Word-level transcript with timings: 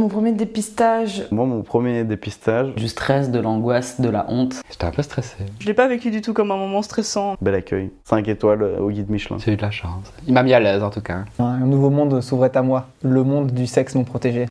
Mon 0.00 0.08
premier 0.08 0.32
dépistage, 0.32 1.24
Moi, 1.30 1.44
mon 1.44 1.60
premier 1.60 2.04
dépistage, 2.04 2.74
Du 2.74 2.88
stress, 2.88 3.30
de 3.30 3.38
l'angoisse, 3.38 4.00
de 4.00 4.08
la 4.08 4.24
honte. 4.30 4.62
J'étais 4.70 4.86
un 4.86 4.92
peu 4.92 5.02
stressé. 5.02 5.36
Je 5.58 5.66
l'ai 5.66 5.74
pas 5.74 5.88
vécu 5.88 6.10
du 6.10 6.22
tout 6.22 6.32
comme 6.32 6.50
un 6.50 6.56
moment 6.56 6.80
stressant. 6.80 7.36
bel 7.42 7.54
accueil. 7.54 7.90
5 8.04 8.26
étoiles 8.28 8.62
au 8.80 8.88
guide 8.88 9.10
Michelin. 9.10 9.36
J'ai 9.44 9.52
eu 9.52 9.56
de 9.56 9.60
la 9.62 9.70
chance. 9.70 10.10
Il 10.26 10.32
m'a 10.32 10.42
mis 10.42 10.54
à 10.54 10.60
l'aise 10.60 10.82
en 10.82 10.88
tout 10.88 11.02
cas. 11.02 11.24
Un 11.38 11.58
nouveau 11.66 11.90
monde 11.90 12.22
s'ouvrait 12.22 12.56
à 12.56 12.62
moi, 12.62 12.86
le 13.02 13.22
monde 13.24 13.50
du 13.52 13.66
sexe 13.66 13.94
non 13.94 14.04
protégé. 14.04 14.46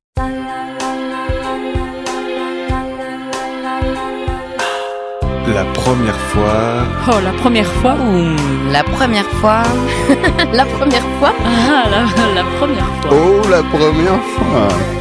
La 5.52 5.66
première 5.74 6.16
fois. 6.16 6.84
Oh, 7.08 7.16
la 7.24 7.32
première 7.34 7.66
fois 7.66 7.96
Ouh, 7.96 8.72
la 8.72 8.84
première 8.84 9.26
fois. 9.42 9.64
la 10.54 10.66
première 10.66 11.08
fois. 11.20 11.34
Ah, 11.44 11.86
la, 11.90 12.36
la 12.36 12.44
première 12.60 12.86
fois. 13.02 13.12
Oh, 13.12 13.48
la 13.50 13.64
première 13.64 14.22
fois. 14.22 14.99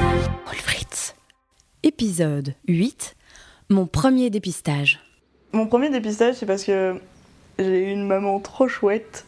Épisode 1.89 2.53
8. 2.67 3.17
Mon 3.71 3.87
premier 3.87 4.29
dépistage. 4.29 5.01
Mon 5.53 5.67
premier 5.67 5.89
dépistage, 5.89 6.35
c'est 6.35 6.45
parce 6.45 6.65
que 6.65 7.01
j'ai 7.59 7.89
eu 7.89 7.91
une 7.91 8.07
maman 8.07 8.41
trop 8.41 8.69
chouette 8.69 9.25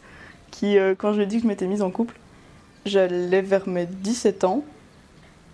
qui, 0.51 0.77
euh, 0.77 0.95
quand 0.95 1.13
je 1.13 1.17
lui 1.17 1.23
ai 1.25 1.27
dit 1.27 1.37
que 1.37 1.45
je 1.45 1.49
m'étais 1.49 1.67
mise 1.67 1.81
en 1.81 1.91
couple, 1.91 2.17
j'allais 2.85 3.41
vers 3.41 3.67
mes 3.67 3.87
17 3.87 4.45
ans. 4.45 4.63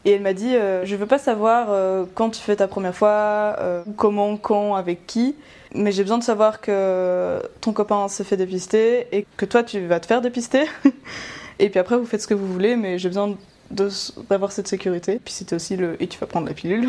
Et 0.05 0.11
elle 0.15 0.23
m'a 0.23 0.33
dit 0.33 0.57
euh, 0.57 0.85
Je 0.85 0.97
veux 0.97 1.07
pas 1.07 1.19
savoir 1.19 1.69
euh, 1.71 2.07
quand 2.17 2.31
tu 2.31 2.41
fais 2.41 2.57
ta 2.57 2.67
première 2.67 2.97
fois, 2.97 3.57
comment, 3.97 4.37
quand, 4.37 4.75
avec 4.75 5.07
qui, 5.07 5.37
mais 5.77 5.93
j'ai 5.93 6.03
besoin 6.03 6.19
de 6.19 6.25
savoir 6.25 6.61
que 6.61 7.41
ton 7.61 7.73
copain 7.73 8.09
se 8.09 8.25
fait 8.25 8.37
dépister 8.37 9.07
et 9.17 9.25
que 9.37 9.45
toi 9.45 9.63
tu 9.63 9.87
vas 9.87 10.01
te 10.01 10.07
faire 10.07 10.23
dépister. 10.23 10.65
et 11.61 11.71
puis 11.71 11.79
après, 11.79 11.97
vous 11.97 12.05
faites 12.05 12.23
ce 12.23 12.27
que 12.27 12.35
vous 12.35 12.53
voulez, 12.53 12.75
mais 12.75 12.99
j'ai 12.99 13.09
besoin 13.09 13.37
d'avoir 13.71 14.53
cette 14.53 14.69
sécurité. 14.69 15.21
Puis 15.25 15.35
c'était 15.35 15.57
aussi 15.57 15.77
le 15.77 16.01
Et 16.03 16.07
tu 16.07 16.19
vas 16.19 16.27
prendre 16.27 16.47
la 16.47 16.55
pilule. 16.55 16.89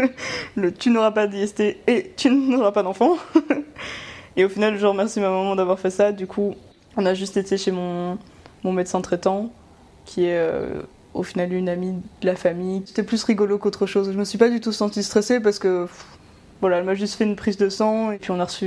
le 0.56 0.72
Tu 0.72 0.90
n'auras 0.90 1.10
pas 1.10 1.26
d'IST 1.26 1.60
et 1.60 2.12
tu 2.16 2.30
n'auras 2.30 2.72
pas 2.72 2.82
d'enfant. 2.82 3.16
Et 4.36 4.44
au 4.44 4.48
final, 4.48 4.78
je 4.78 4.86
remercie 4.86 5.20
ma 5.20 5.28
maman 5.28 5.56
d'avoir 5.56 5.78
fait 5.78 5.90
ça. 5.90 6.12
Du 6.12 6.26
coup, 6.26 6.54
on 6.96 7.04
a 7.04 7.14
juste 7.14 7.36
été 7.36 7.56
chez 7.56 7.72
mon, 7.72 8.16
mon 8.62 8.72
médecin 8.72 9.00
traitant, 9.00 9.52
qui 10.04 10.24
est 10.24 10.38
euh, 10.38 10.82
au 11.14 11.22
final 11.22 11.52
une 11.52 11.68
amie 11.68 11.92
de 12.20 12.26
la 12.26 12.36
famille. 12.36 12.82
C'était 12.86 13.02
plus 13.02 13.22
rigolo 13.24 13.58
qu'autre 13.58 13.86
chose. 13.86 14.12
Je 14.12 14.18
me 14.18 14.24
suis 14.24 14.38
pas 14.38 14.48
du 14.48 14.60
tout 14.60 14.72
sentie 14.72 15.02
stressée 15.02 15.40
parce 15.40 15.58
que 15.58 15.86
voilà, 16.60 16.78
elle 16.78 16.84
m'a 16.84 16.94
juste 16.94 17.14
fait 17.14 17.24
une 17.24 17.36
prise 17.36 17.56
de 17.56 17.68
sang 17.68 18.12
et 18.12 18.18
puis 18.18 18.30
on 18.30 18.38
a 18.38 18.44
reçu, 18.44 18.66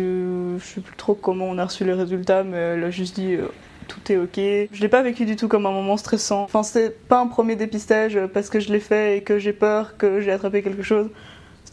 je 0.57 0.63
sais 0.63 0.81
plus 0.81 0.95
trop 0.95 1.13
comment 1.13 1.45
on 1.45 1.57
a 1.59 1.65
reçu 1.65 1.85
les 1.85 1.93
résultats, 1.93 2.43
mais 2.43 2.57
elle 2.57 2.83
a 2.83 2.89
juste 2.89 3.15
dit 3.15 3.35
euh, 3.35 3.47
tout 3.87 4.11
est 4.11 4.17
ok. 4.17 4.69
Je 4.71 4.81
l'ai 4.81 4.89
pas 4.89 5.01
vécu 5.01 5.25
du 5.25 5.35
tout 5.35 5.47
comme 5.47 5.65
un 5.65 5.71
moment 5.71 5.97
stressant. 5.97 6.43
Enfin, 6.43 6.63
c'était 6.63 6.89
pas 6.89 7.19
un 7.19 7.27
premier 7.27 7.55
dépistage 7.55 8.19
parce 8.33 8.49
que 8.49 8.59
je 8.59 8.71
l'ai 8.71 8.79
fait 8.79 9.17
et 9.17 9.21
que 9.21 9.39
j'ai 9.39 9.53
peur 9.53 9.97
que 9.97 10.21
j'ai 10.21 10.31
attrapé 10.31 10.61
quelque 10.61 10.83
chose. 10.83 11.09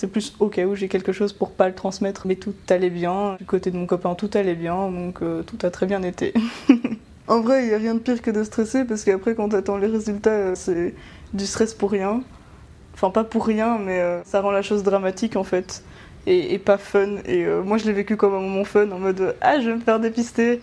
C'était 0.00 0.12
plus 0.12 0.34
au 0.40 0.48
cas 0.48 0.64
où 0.64 0.74
j'ai 0.74 0.88
quelque 0.88 1.12
chose 1.12 1.34
pour 1.34 1.50
pas 1.52 1.68
le 1.68 1.74
transmettre, 1.74 2.26
mais 2.26 2.36
tout 2.36 2.54
allait 2.70 2.88
bien. 2.88 3.36
Du 3.38 3.44
côté 3.44 3.70
de 3.70 3.76
mon 3.76 3.84
copain, 3.84 4.14
tout 4.14 4.30
allait 4.32 4.54
bien, 4.54 4.90
donc 4.90 5.20
euh, 5.20 5.42
tout 5.42 5.58
a 5.62 5.68
très 5.68 5.84
bien 5.84 6.02
été. 6.02 6.32
en 7.28 7.42
vrai, 7.42 7.64
il 7.64 7.70
y 7.70 7.74
a 7.74 7.76
rien 7.76 7.92
de 7.94 7.98
pire 7.98 8.22
que 8.22 8.30
de 8.30 8.42
stresser 8.42 8.86
parce 8.86 9.04
qu'après, 9.04 9.34
quand 9.34 9.50
t'attends 9.50 9.76
les 9.76 9.88
résultats, 9.88 10.30
euh, 10.30 10.52
c'est 10.54 10.94
du 11.34 11.44
stress 11.44 11.74
pour 11.74 11.90
rien. 11.90 12.22
Enfin, 12.94 13.10
pas 13.10 13.24
pour 13.24 13.44
rien, 13.44 13.76
mais 13.76 14.00
euh, 14.00 14.24
ça 14.24 14.40
rend 14.40 14.52
la 14.52 14.62
chose 14.62 14.82
dramatique 14.82 15.36
en 15.36 15.44
fait. 15.44 15.84
Et, 16.26 16.58
pas 16.58 16.78
fun. 16.78 17.16
Et 17.26 17.44
moi, 17.64 17.76
je 17.76 17.84
l'ai 17.84 17.92
vécu 17.92 18.16
comme 18.16 18.34
un 18.34 18.40
moment 18.40 18.64
fun 18.64 18.90
en 18.90 18.98
mode 18.98 19.36
Ah, 19.42 19.60
je 19.60 19.68
vais 19.68 19.76
me 19.76 19.80
faire 19.80 20.00
dépister. 20.00 20.60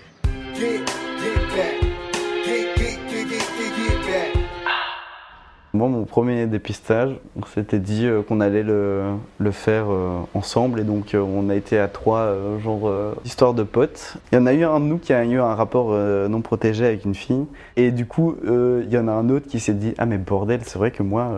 Mon 5.78 6.06
premier 6.06 6.47
dépistage, 6.47 7.11
on 7.39 7.45
s'était 7.45 7.78
dit 7.78 8.08
euh, 8.08 8.23
qu'on 8.23 8.42
allait 8.42 8.64
le, 8.64 9.03
le 9.38 9.52
faire 9.52 9.86
euh, 9.92 10.22
ensemble 10.34 10.80
et 10.80 10.84
donc 10.84 11.14
euh, 11.14 11.22
on 11.22 11.50
a 11.50 11.56
été 11.56 11.78
à 11.78 11.88
trois, 11.88 12.34
genre 12.64 12.92
histoire 13.25 13.53
de 13.53 13.61
potes. 13.61 14.17
Il 14.31 14.36
y 14.36 14.38
en 14.39 14.47
a 14.47 14.53
eu 14.53 14.64
un 14.64 14.80
de 14.80 14.86
nous 14.86 14.97
qui 14.97 15.13
a 15.13 15.24
eu 15.24 15.40
un 15.40 15.53
rapport 15.53 15.91
non 15.91 16.41
protégé 16.41 16.85
avec 16.85 17.06
une 17.06 17.13
fille 17.13 17.46
et 17.75 17.91
du 17.91 18.06
coup, 18.06 18.35
il 18.44 18.90
y 18.90 18.97
en 18.97 19.07
a 19.07 19.12
un 19.12 19.29
autre 19.29 19.47
qui 19.47 19.59
s'est 19.59 19.74
dit 19.74 19.94
Ah, 19.97 20.06
mais 20.06 20.18
bordel, 20.18 20.62
c'est 20.63 20.79
vrai 20.79 20.91
que 20.91 21.03
moi, 21.03 21.31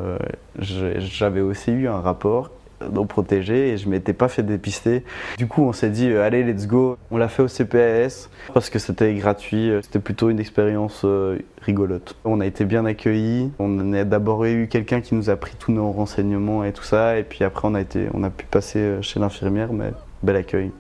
j'avais 0.60 1.42
aussi 1.42 1.72
eu 1.72 1.88
un 1.88 2.00
rapport 2.00 2.52
non 2.92 3.06
protégé 3.06 3.70
et 3.70 3.78
je 3.78 3.90
m'étais 3.90 4.14
pas 4.14 4.28
fait 4.28 4.44
dépister. 4.44 5.04
Du 5.38 5.48
coup, 5.48 5.64
on 5.64 5.74
s'est 5.74 5.90
dit 5.90 6.10
euh, 6.10 6.24
Allez, 6.24 6.44
let's 6.44 6.68
go. 6.68 6.98
On 7.12 7.18
l'a 7.18 7.28
fait 7.28 7.44
au 7.44 7.48
CPAS 7.48 8.30
parce 8.54 8.70
que 8.70 8.80
c'était 8.80 9.14
gratuit, 9.16 9.70
euh, 9.70 9.82
c'était 9.82 10.00
plutôt 10.00 10.30
une 10.30 10.40
expérience 10.40 11.02
euh, 11.06 11.40
rigolote. 11.62 12.16
On 12.26 12.40
a 12.40 12.46
été 12.46 12.66
bien 12.66 12.86
accueillis. 12.86 13.52
On 13.60 13.94
a 13.94 14.04
d'abord 14.04 14.46
eu 14.46 14.68
quelqu'un 14.68 15.02
qui 15.02 15.16
nous 15.16 15.30
a 15.30 15.36
pris 15.36 15.54
tous 15.58 15.72
nos 15.72 15.92
renseignements 15.92 16.64
et 16.64 16.72
tout 16.72 16.84
ça, 16.84 17.18
et 17.18 17.24
puis 17.24 17.44
après 17.44 17.68
on 17.68 17.76
a 17.76 17.82
été, 17.82 18.08
on 18.14 18.24
a 18.24 18.30
pu 18.30 18.46
passer 18.46 18.98
chez 19.02 19.20
l'infirmière, 19.20 19.74
mais 19.74 19.92
bel 20.24 20.36
accueil. 20.36 20.72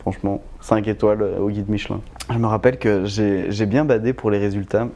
Franchement, 0.00 0.42
5 0.60 0.86
étoiles 0.86 1.22
au 1.40 1.50
guide 1.50 1.68
Michelin. 1.68 2.00
Je 2.32 2.38
me 2.38 2.46
rappelle 2.46 2.78
que 2.78 3.04
j'ai 3.04 3.66
bien 3.66 3.84
badé 3.84 4.12
pour 4.12 4.30
les 4.30 4.38
résultats. 4.38 4.88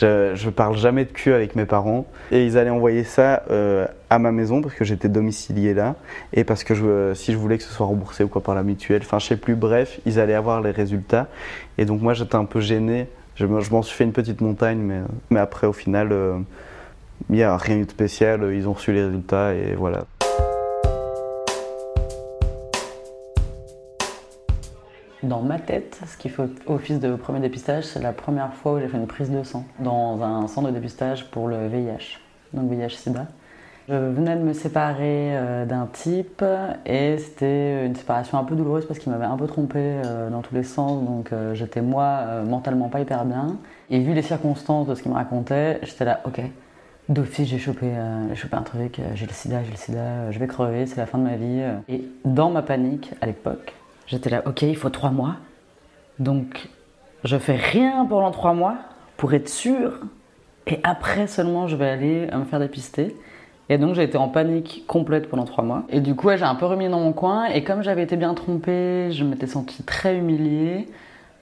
Je, 0.00 0.32
je 0.34 0.50
parle 0.50 0.76
jamais 0.76 1.04
de 1.04 1.10
cul 1.10 1.32
avec 1.32 1.56
mes 1.56 1.64
parents 1.64 2.06
et 2.30 2.44
ils 2.46 2.56
allaient 2.56 2.70
envoyer 2.70 3.02
ça 3.02 3.42
euh, 3.50 3.86
à 4.10 4.18
ma 4.20 4.30
maison 4.30 4.60
parce 4.62 4.74
que 4.74 4.84
j'étais 4.84 5.08
domicilié 5.08 5.74
là 5.74 5.96
et 6.32 6.44
parce 6.44 6.62
que 6.62 6.74
je, 6.74 7.14
si 7.14 7.32
je 7.32 7.36
voulais 7.38 7.58
que 7.58 7.64
ce 7.64 7.72
soit 7.72 7.86
remboursé 7.86 8.22
ou 8.22 8.28
quoi 8.28 8.42
par 8.42 8.54
la 8.54 8.62
mutuelle, 8.62 9.02
enfin 9.04 9.18
je 9.18 9.26
sais 9.26 9.36
plus, 9.36 9.56
bref, 9.56 9.98
ils 10.06 10.20
allaient 10.20 10.34
avoir 10.34 10.60
les 10.60 10.70
résultats 10.70 11.26
et 11.78 11.84
donc 11.84 12.00
moi 12.00 12.14
j'étais 12.14 12.36
un 12.36 12.44
peu 12.44 12.60
gêné. 12.60 13.08
Je, 13.34 13.46
me- 13.46 13.60
je 13.60 13.70
m'en 13.70 13.82
suis 13.82 13.96
fait 13.96 14.04
une 14.04 14.12
petite 14.12 14.40
montagne, 14.40 14.78
mais, 14.78 15.00
mais 15.30 15.40
après 15.40 15.66
au 15.66 15.72
final, 15.72 16.08
euh, 16.12 16.38
il 17.30 17.36
n'y 17.36 17.42
a 17.42 17.56
rien 17.56 17.78
de 17.82 17.90
spécial. 17.90 18.52
Ils 18.52 18.68
ont 18.68 18.72
reçu 18.74 18.92
les 18.92 19.04
résultats 19.04 19.54
et 19.54 19.74
voilà. 19.76 20.04
Dans 25.24 25.42
ma 25.42 25.58
tête, 25.58 26.00
ce 26.06 26.16
qui 26.16 26.28
fait 26.28 26.44
office 26.66 27.00
de 27.00 27.16
premier 27.16 27.40
dépistage, 27.40 27.84
c'est 27.84 28.00
la 28.00 28.12
première 28.12 28.54
fois 28.54 28.74
où 28.74 28.78
j'ai 28.78 28.86
fait 28.86 28.98
une 28.98 29.08
prise 29.08 29.30
de 29.30 29.42
sang 29.42 29.64
dans 29.80 30.22
un 30.22 30.46
centre 30.46 30.68
de 30.68 30.72
dépistage 30.72 31.28
pour 31.32 31.48
le 31.48 31.66
VIH, 31.66 32.20
donc 32.52 32.70
VIH-Sida. 32.70 33.26
Je 33.88 33.94
venais 33.94 34.36
de 34.36 34.42
me 34.42 34.52
séparer 34.52 35.36
euh, 35.36 35.64
d'un 35.64 35.88
type 35.92 36.44
et 36.86 37.18
c'était 37.18 37.84
une 37.84 37.96
séparation 37.96 38.38
un 38.38 38.44
peu 38.44 38.54
douloureuse 38.54 38.86
parce 38.86 39.00
qu'il 39.00 39.10
m'avait 39.10 39.24
un 39.24 39.36
peu 39.36 39.48
trompé 39.48 39.78
euh, 39.78 40.30
dans 40.30 40.42
tous 40.42 40.54
les 40.54 40.62
sens, 40.62 41.04
donc 41.04 41.32
euh, 41.32 41.52
j'étais 41.54 41.82
moi 41.82 42.42
mentalement 42.44 42.88
pas 42.88 43.00
hyper 43.00 43.24
bien. 43.24 43.56
Et 43.90 43.98
vu 43.98 44.14
les 44.14 44.22
circonstances 44.22 44.86
de 44.86 44.94
ce 44.94 45.02
qu'il 45.02 45.10
me 45.10 45.16
racontait, 45.16 45.80
j'étais 45.82 46.04
là, 46.04 46.20
ok, 46.26 46.40
d'office 47.08 47.48
j'ai 47.48 47.58
chopé, 47.58 47.90
chopé 48.34 48.56
un 48.56 48.62
truc, 48.62 49.00
j'ai 49.14 49.26
le 49.26 49.32
sida, 49.32 49.64
j'ai 49.64 49.70
le 49.72 49.76
sida, 49.76 50.30
je 50.30 50.38
vais 50.38 50.46
crever, 50.46 50.86
c'est 50.86 50.98
la 50.98 51.06
fin 51.06 51.18
de 51.18 51.24
ma 51.24 51.36
vie. 51.36 51.62
Et 51.88 52.04
dans 52.24 52.50
ma 52.50 52.62
panique 52.62 53.14
à 53.20 53.26
l'époque, 53.26 53.72
j'étais 54.08 54.30
là, 54.30 54.42
ok, 54.46 54.62
il 54.62 54.76
faut 54.76 54.90
trois 54.90 55.10
mois, 55.10 55.36
donc 56.18 56.68
je 57.24 57.36
fais 57.36 57.56
rien 57.56 58.04
pendant 58.06 58.30
trois 58.30 58.54
mois 58.54 58.76
pour 59.16 59.32
être 59.34 59.48
sûr, 59.48 60.00
et 60.66 60.80
après 60.82 61.26
seulement 61.26 61.68
je 61.68 61.76
vais 61.76 61.88
aller 61.88 62.28
euh, 62.32 62.38
me 62.38 62.44
faire 62.44 62.58
dépister. 62.58 63.16
Et 63.70 63.76
donc 63.76 63.94
j'ai 63.94 64.02
été 64.02 64.16
en 64.16 64.28
panique 64.28 64.84
complète 64.86 65.28
pendant 65.28 65.44
trois 65.44 65.62
mois. 65.62 65.82
Et 65.90 66.00
du 66.00 66.14
coup, 66.14 66.30
j'ai 66.30 66.42
un 66.42 66.54
peu 66.54 66.64
remis 66.64 66.88
dans 66.88 67.00
mon 67.00 67.12
coin. 67.12 67.44
Et 67.44 67.64
comme 67.64 67.82
j'avais 67.82 68.02
été 68.02 68.16
bien 68.16 68.32
trompée, 68.32 69.10
je 69.10 69.24
m'étais 69.24 69.46
sentie 69.46 69.82
très 69.82 70.16
humiliée 70.16 70.88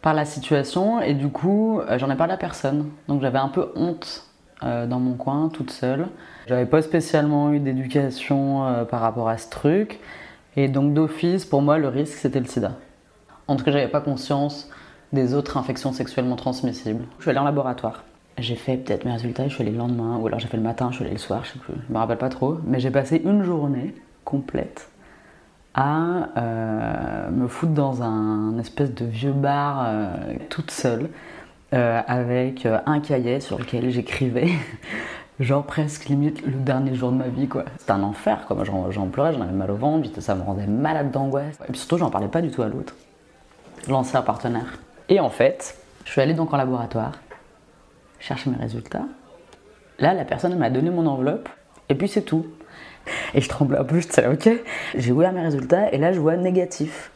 par 0.02 0.12
la 0.12 0.24
situation. 0.24 1.00
Et 1.00 1.14
du 1.14 1.28
coup, 1.28 1.78
euh, 1.78 2.00
j'en 2.00 2.10
ai 2.10 2.16
parlé 2.16 2.32
à 2.32 2.36
personne. 2.36 2.90
Donc 3.06 3.22
j'avais 3.22 3.38
un 3.38 3.46
peu 3.46 3.70
honte 3.76 4.24
euh, 4.64 4.88
dans 4.88 4.98
mon 4.98 5.14
coin, 5.14 5.50
toute 5.50 5.70
seule. 5.70 6.08
J'avais 6.48 6.66
pas 6.66 6.82
spécialement 6.82 7.52
eu 7.52 7.60
d'éducation 7.60 8.84
par 8.90 9.02
rapport 9.02 9.28
à 9.28 9.38
ce 9.38 9.48
truc. 9.48 10.00
Et 10.56 10.68
donc 10.68 10.94
d'office, 10.94 11.44
pour 11.44 11.62
moi, 11.62 11.78
le 11.78 11.88
risque, 11.88 12.14
c'était 12.14 12.40
le 12.40 12.46
sida. 12.46 12.72
En 13.46 13.56
tout 13.56 13.64
cas, 13.64 13.70
j'avais 13.70 13.88
pas 13.88 14.00
conscience 14.00 14.70
des 15.12 15.34
autres 15.34 15.56
infections 15.56 15.92
sexuellement 15.92 16.36
transmissibles. 16.36 17.04
Je 17.18 17.22
suis 17.22 17.30
allée 17.30 17.38
en 17.38 17.44
laboratoire. 17.44 18.04
J'ai 18.38 18.56
fait 18.56 18.76
peut-être 18.76 19.04
mes 19.04 19.12
résultats, 19.12 19.48
je 19.48 19.54
suis 19.54 19.62
allée 19.62 19.72
le 19.72 19.78
lendemain, 19.78 20.18
ou 20.18 20.26
alors 20.26 20.38
j'ai 20.38 20.48
fait 20.48 20.58
le 20.58 20.62
matin, 20.62 20.88
je 20.90 20.96
suis 20.96 21.04
allée 21.04 21.14
le 21.14 21.18
soir, 21.18 21.44
je 21.44 21.52
sais 21.52 21.58
plus, 21.58 21.74
je 21.88 21.92
me 21.92 21.98
rappelle 21.98 22.18
pas 22.18 22.28
trop. 22.28 22.58
Mais 22.64 22.80
j'ai 22.80 22.90
passé 22.90 23.22
une 23.24 23.42
journée 23.42 23.94
complète 24.24 24.90
à 25.76 26.30
euh, 26.38 27.30
me 27.30 27.48
foutre 27.48 27.72
dans 27.72 28.02
un 28.02 28.58
espèce 28.58 28.94
de 28.94 29.04
vieux 29.04 29.32
bar 29.32 29.84
euh, 29.86 30.08
toute 30.48 30.70
seule, 30.70 31.10
euh, 31.74 32.00
avec 32.06 32.66
un 32.66 33.00
cahier 33.00 33.40
sur 33.40 33.58
lequel 33.58 33.90
j'écrivais, 33.90 34.48
genre 35.40 35.64
presque 35.64 36.06
limite 36.06 36.44
le 36.44 36.52
dernier 36.52 36.94
jour 36.94 37.12
de 37.12 37.16
ma 37.16 37.28
vie 37.28 37.48
quoi. 37.48 37.64
C'était 37.78 37.92
un 37.92 38.02
enfer 38.02 38.46
quoi, 38.46 38.64
j'en, 38.64 39.06
pleurais, 39.06 39.32
j'en 39.32 39.42
avais 39.42 39.52
mal 39.52 39.70
au 39.70 39.76
ventre, 39.76 40.08
ça 40.20 40.34
me 40.34 40.42
rendait 40.42 40.66
malade 40.66 41.10
d'angoisse. 41.10 41.58
Et 41.68 41.72
puis 41.72 41.78
surtout 41.78 41.98
j'en 41.98 42.10
parlais 42.10 42.28
pas 42.28 42.42
du 42.42 42.50
tout 42.50 42.62
à 42.62 42.68
l'autre, 42.68 42.94
l'ancien 43.88 44.22
partenaire. 44.22 44.78
Et 45.08 45.20
en 45.20 45.30
fait, 45.30 45.78
je 46.04 46.10
suis 46.10 46.20
allée 46.20 46.34
donc 46.34 46.52
en 46.52 46.56
laboratoire, 46.56 47.12
chercher 48.18 48.50
mes 48.50 48.56
résultats. 48.56 49.04
Là, 49.98 50.14
la 50.14 50.24
personne 50.24 50.56
m'a 50.56 50.70
donné 50.70 50.90
mon 50.90 51.06
enveloppe, 51.06 51.48
et 51.88 51.94
puis 51.94 52.08
c'est 52.08 52.22
tout. 52.22 52.46
Et 53.34 53.40
je 53.40 53.48
tremblais 53.48 53.78
un 53.78 53.84
peu, 53.84 54.00
j'étais 54.00 54.22
là, 54.22 54.32
ok. 54.32 54.48
J'ai 54.94 55.12
ouvert 55.12 55.32
mes 55.32 55.42
résultats, 55.42 55.92
et 55.92 55.98
là, 55.98 56.12
je 56.12 56.20
vois 56.20 56.36
négatif. 56.36 57.10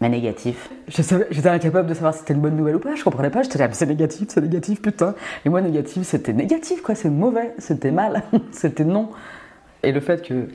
Mais 0.00 0.08
négatif. 0.08 0.70
Je 0.88 1.02
J'étais 1.30 1.48
incapable 1.48 1.88
de 1.88 1.94
savoir 1.94 2.14
si 2.14 2.20
c'était 2.20 2.32
une 2.32 2.40
bonne 2.40 2.56
nouvelle 2.56 2.76
ou 2.76 2.80
pas, 2.80 2.94
je 2.94 3.04
comprenais 3.04 3.28
pas, 3.28 3.42
j'étais 3.42 3.58
là, 3.58 3.68
c'est 3.72 3.86
négatif, 3.86 4.28
c'est 4.30 4.40
négatif, 4.40 4.80
putain. 4.80 5.14
Et 5.44 5.50
moi, 5.50 5.60
négatif, 5.60 6.04
c'était 6.04 6.32
négatif, 6.32 6.80
quoi, 6.80 6.94
c'est 6.94 7.10
mauvais, 7.10 7.52
c'était 7.58 7.90
mal, 7.90 8.22
c'était 8.50 8.84
non. 8.84 9.10
Et 9.82 9.92
le 9.92 10.00
fait 10.00 10.26
que, 10.26 10.48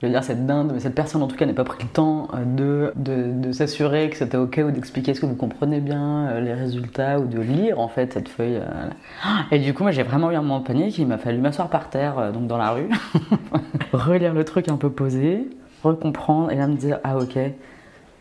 je 0.00 0.06
veux 0.06 0.12
dire, 0.12 0.22
cette 0.22 0.44
dinde, 0.44 0.72
mais 0.74 0.80
cette 0.80 0.94
personne 0.94 1.22
en 1.22 1.26
tout 1.26 1.36
cas 1.36 1.46
n'ait 1.46 1.54
pas 1.54 1.64
pris 1.64 1.82
le 1.82 1.88
temps 1.88 2.28
euh, 2.34 2.92
de, 2.96 3.32
de, 3.32 3.52
s'assurer 3.52 4.10
que 4.10 4.16
c'était 4.16 4.36
ok 4.36 4.60
ou 4.66 4.70
d'expliquer 4.70 5.14
ce 5.14 5.22
que 5.22 5.26
vous 5.26 5.36
comprenez 5.36 5.80
bien 5.80 6.28
euh, 6.28 6.40
les 6.40 6.52
résultats 6.54 7.18
ou 7.18 7.26
de 7.26 7.40
lire 7.40 7.80
en 7.80 7.88
fait 7.88 8.12
cette 8.12 8.28
feuille. 8.28 8.56
euh. 8.56 8.88
Et 9.52 9.58
du 9.58 9.72
coup, 9.72 9.82
moi 9.82 9.92
j'ai 9.92 10.02
vraiment 10.02 10.30
eu 10.30 10.34
un 10.34 10.42
moment 10.42 10.60
de 10.60 10.66
panique. 10.66 10.98
Il 10.98 11.06
m'a 11.06 11.18
fallu 11.18 11.38
m'asseoir 11.38 11.68
par 11.68 11.90
terre, 11.90 12.32
donc 12.32 12.46
dans 12.46 12.58
la 12.58 12.70
rue, 12.72 12.88
relire 13.92 14.34
le 14.34 14.44
truc 14.44 14.68
un 14.68 14.76
peu 14.76 14.90
posé, 14.90 15.48
recomprendre 15.82 16.50
et 16.50 16.56
là 16.56 16.66
me 16.66 16.76
dire 16.76 16.98
ah 17.04 17.18
ok. 17.18 17.38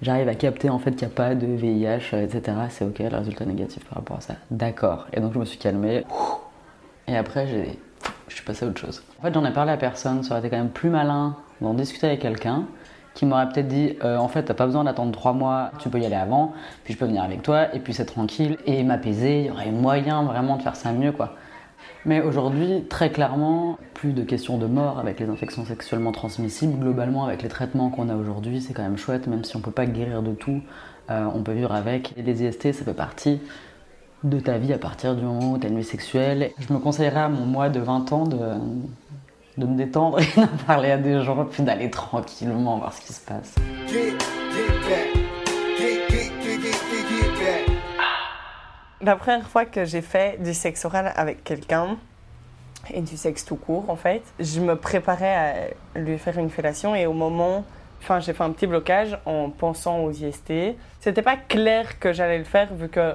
J'arrive 0.01 0.29
à 0.29 0.35
capter 0.35 0.69
en 0.69 0.79
fait 0.79 0.91
qu'il 0.91 1.07
n'y 1.07 1.13
a 1.13 1.15
pas 1.15 1.35
de 1.35 1.45
VIH, 1.45 2.13
euh, 2.13 2.23
etc. 2.23 2.57
C'est 2.69 2.85
ok, 2.85 2.99
le 2.99 3.17
résultat 3.17 3.45
négatif 3.45 3.83
par 3.85 3.97
rapport 3.97 4.17
à 4.17 4.21
ça. 4.21 4.35
D'accord. 4.49 5.07
Et 5.13 5.19
donc 5.19 5.33
je 5.33 5.39
me 5.39 5.45
suis 5.45 5.57
calmée. 5.57 6.05
Et 7.07 7.17
après, 7.17 7.47
je 7.47 8.33
suis 8.33 8.43
passé 8.45 8.65
à 8.65 8.69
autre 8.69 8.79
chose. 8.79 9.03
En 9.19 9.23
fait, 9.23 9.33
j'en 9.33 9.43
ai 9.43 9.51
parlé 9.51 9.71
à 9.71 9.77
personne. 9.77 10.23
Ça 10.23 10.31
aurait 10.31 10.39
été 10.39 10.49
quand 10.49 10.61
même 10.61 10.69
plus 10.69 10.89
malin 10.89 11.35
d'en 11.59 11.73
discuter 11.73 12.07
avec 12.07 12.21
quelqu'un 12.21 12.65
qui 13.13 13.25
m'aurait 13.25 13.49
peut-être 13.49 13.67
dit 13.67 13.97
euh, 14.03 14.17
en 14.17 14.29
fait, 14.29 14.43
t'as 14.43 14.53
pas 14.53 14.65
besoin 14.65 14.85
d'attendre 14.85 15.11
trois 15.11 15.33
mois, 15.33 15.71
tu 15.79 15.89
peux 15.89 15.99
y 15.99 16.05
aller 16.05 16.15
avant, 16.15 16.53
puis 16.85 16.93
je 16.93 16.99
peux 16.99 17.05
venir 17.05 17.21
avec 17.21 17.41
toi, 17.41 17.75
et 17.75 17.79
puis 17.79 17.93
c'est 17.93 18.05
tranquille, 18.05 18.57
et 18.65 18.81
m'apaiser. 18.83 19.41
Il 19.41 19.45
y 19.47 19.51
aurait 19.51 19.71
moyen 19.71 20.23
vraiment 20.23 20.55
de 20.55 20.61
faire 20.61 20.77
ça 20.77 20.93
mieux, 20.93 21.11
quoi. 21.11 21.35
Mais 22.05 22.21
aujourd'hui, 22.21 22.85
très 22.89 23.11
clairement, 23.11 23.77
plus 23.93 24.13
de 24.13 24.23
questions 24.23 24.57
de 24.57 24.65
mort 24.65 24.99
avec 24.99 25.19
les 25.19 25.27
infections 25.27 25.65
sexuellement 25.65 26.11
transmissibles. 26.11 26.79
Globalement, 26.79 27.25
avec 27.25 27.43
les 27.43 27.49
traitements 27.49 27.89
qu'on 27.89 28.09
a 28.09 28.15
aujourd'hui, 28.15 28.61
c'est 28.61 28.73
quand 28.73 28.83
même 28.83 28.97
chouette, 28.97 29.27
même 29.27 29.43
si 29.43 29.55
on 29.55 29.59
peut 29.59 29.71
pas 29.71 29.85
guérir 29.85 30.21
de 30.21 30.33
tout, 30.33 30.61
euh, 31.09 31.25
on 31.33 31.43
peut 31.43 31.51
vivre 31.51 31.73
avec. 31.73 32.13
Et 32.17 32.21
les 32.21 32.43
IST, 32.43 32.71
ça 32.71 32.85
fait 32.85 32.93
partie 32.93 33.41
de 34.23 34.39
ta 34.39 34.57
vie 34.57 34.73
à 34.73 34.77
partir 34.77 35.15
du 35.15 35.23
moment 35.23 35.53
où 35.53 35.57
tu 35.57 35.67
as 35.67 35.69
une 35.69 35.77
vie 35.77 35.83
sexuelle. 35.83 36.51
Je 36.57 36.73
me 36.73 36.79
conseillerais 36.79 37.21
à 37.21 37.29
mon 37.29 37.45
moi 37.45 37.69
de 37.69 37.79
20 37.79 38.11
ans 38.13 38.25
de, 38.25 38.37
de 39.57 39.65
me 39.65 39.77
détendre 39.77 40.19
et 40.37 40.39
d'en 40.39 40.47
parler 40.65 40.91
à 40.91 40.97
des 40.97 41.21
gens, 41.21 41.45
puis 41.45 41.63
d'aller 41.63 41.89
tranquillement 41.89 42.77
voir 42.77 42.93
ce 42.93 43.01
qui 43.01 43.13
se 43.13 43.21
passe. 43.21 43.55
La 49.01 49.15
première 49.15 49.47
fois 49.47 49.65
que 49.65 49.85
j'ai 49.85 50.01
fait 50.01 50.41
du 50.43 50.53
sexe 50.53 50.83
oral 50.83 51.13
avec 51.15 51.43
quelqu'un, 51.43 51.97
et 52.93 53.01
du 53.01 53.17
sexe 53.17 53.45
tout 53.45 53.55
court 53.55 53.89
en 53.89 53.95
fait, 53.95 54.21
je 54.39 54.59
me 54.59 54.75
préparais 54.75 55.71
à 55.95 55.99
lui 55.99 56.17
faire 56.17 56.37
une 56.37 56.49
fellation 56.49 56.95
et 56.95 57.05
au 57.05 57.13
moment, 57.13 57.65
enfin 58.01 58.19
j'ai 58.19 58.33
fait 58.33 58.43
un 58.43 58.51
petit 58.51 58.67
blocage 58.67 59.17
en 59.25 59.49
pensant 59.49 59.99
aux 59.99 60.11
IST. 60.11 60.75
C'était 60.99 61.21
pas 61.21 61.37
clair 61.37 61.99
que 61.99 62.13
j'allais 62.13 62.37
le 62.37 62.43
faire 62.43 62.73
vu 62.73 62.89
que 62.89 63.13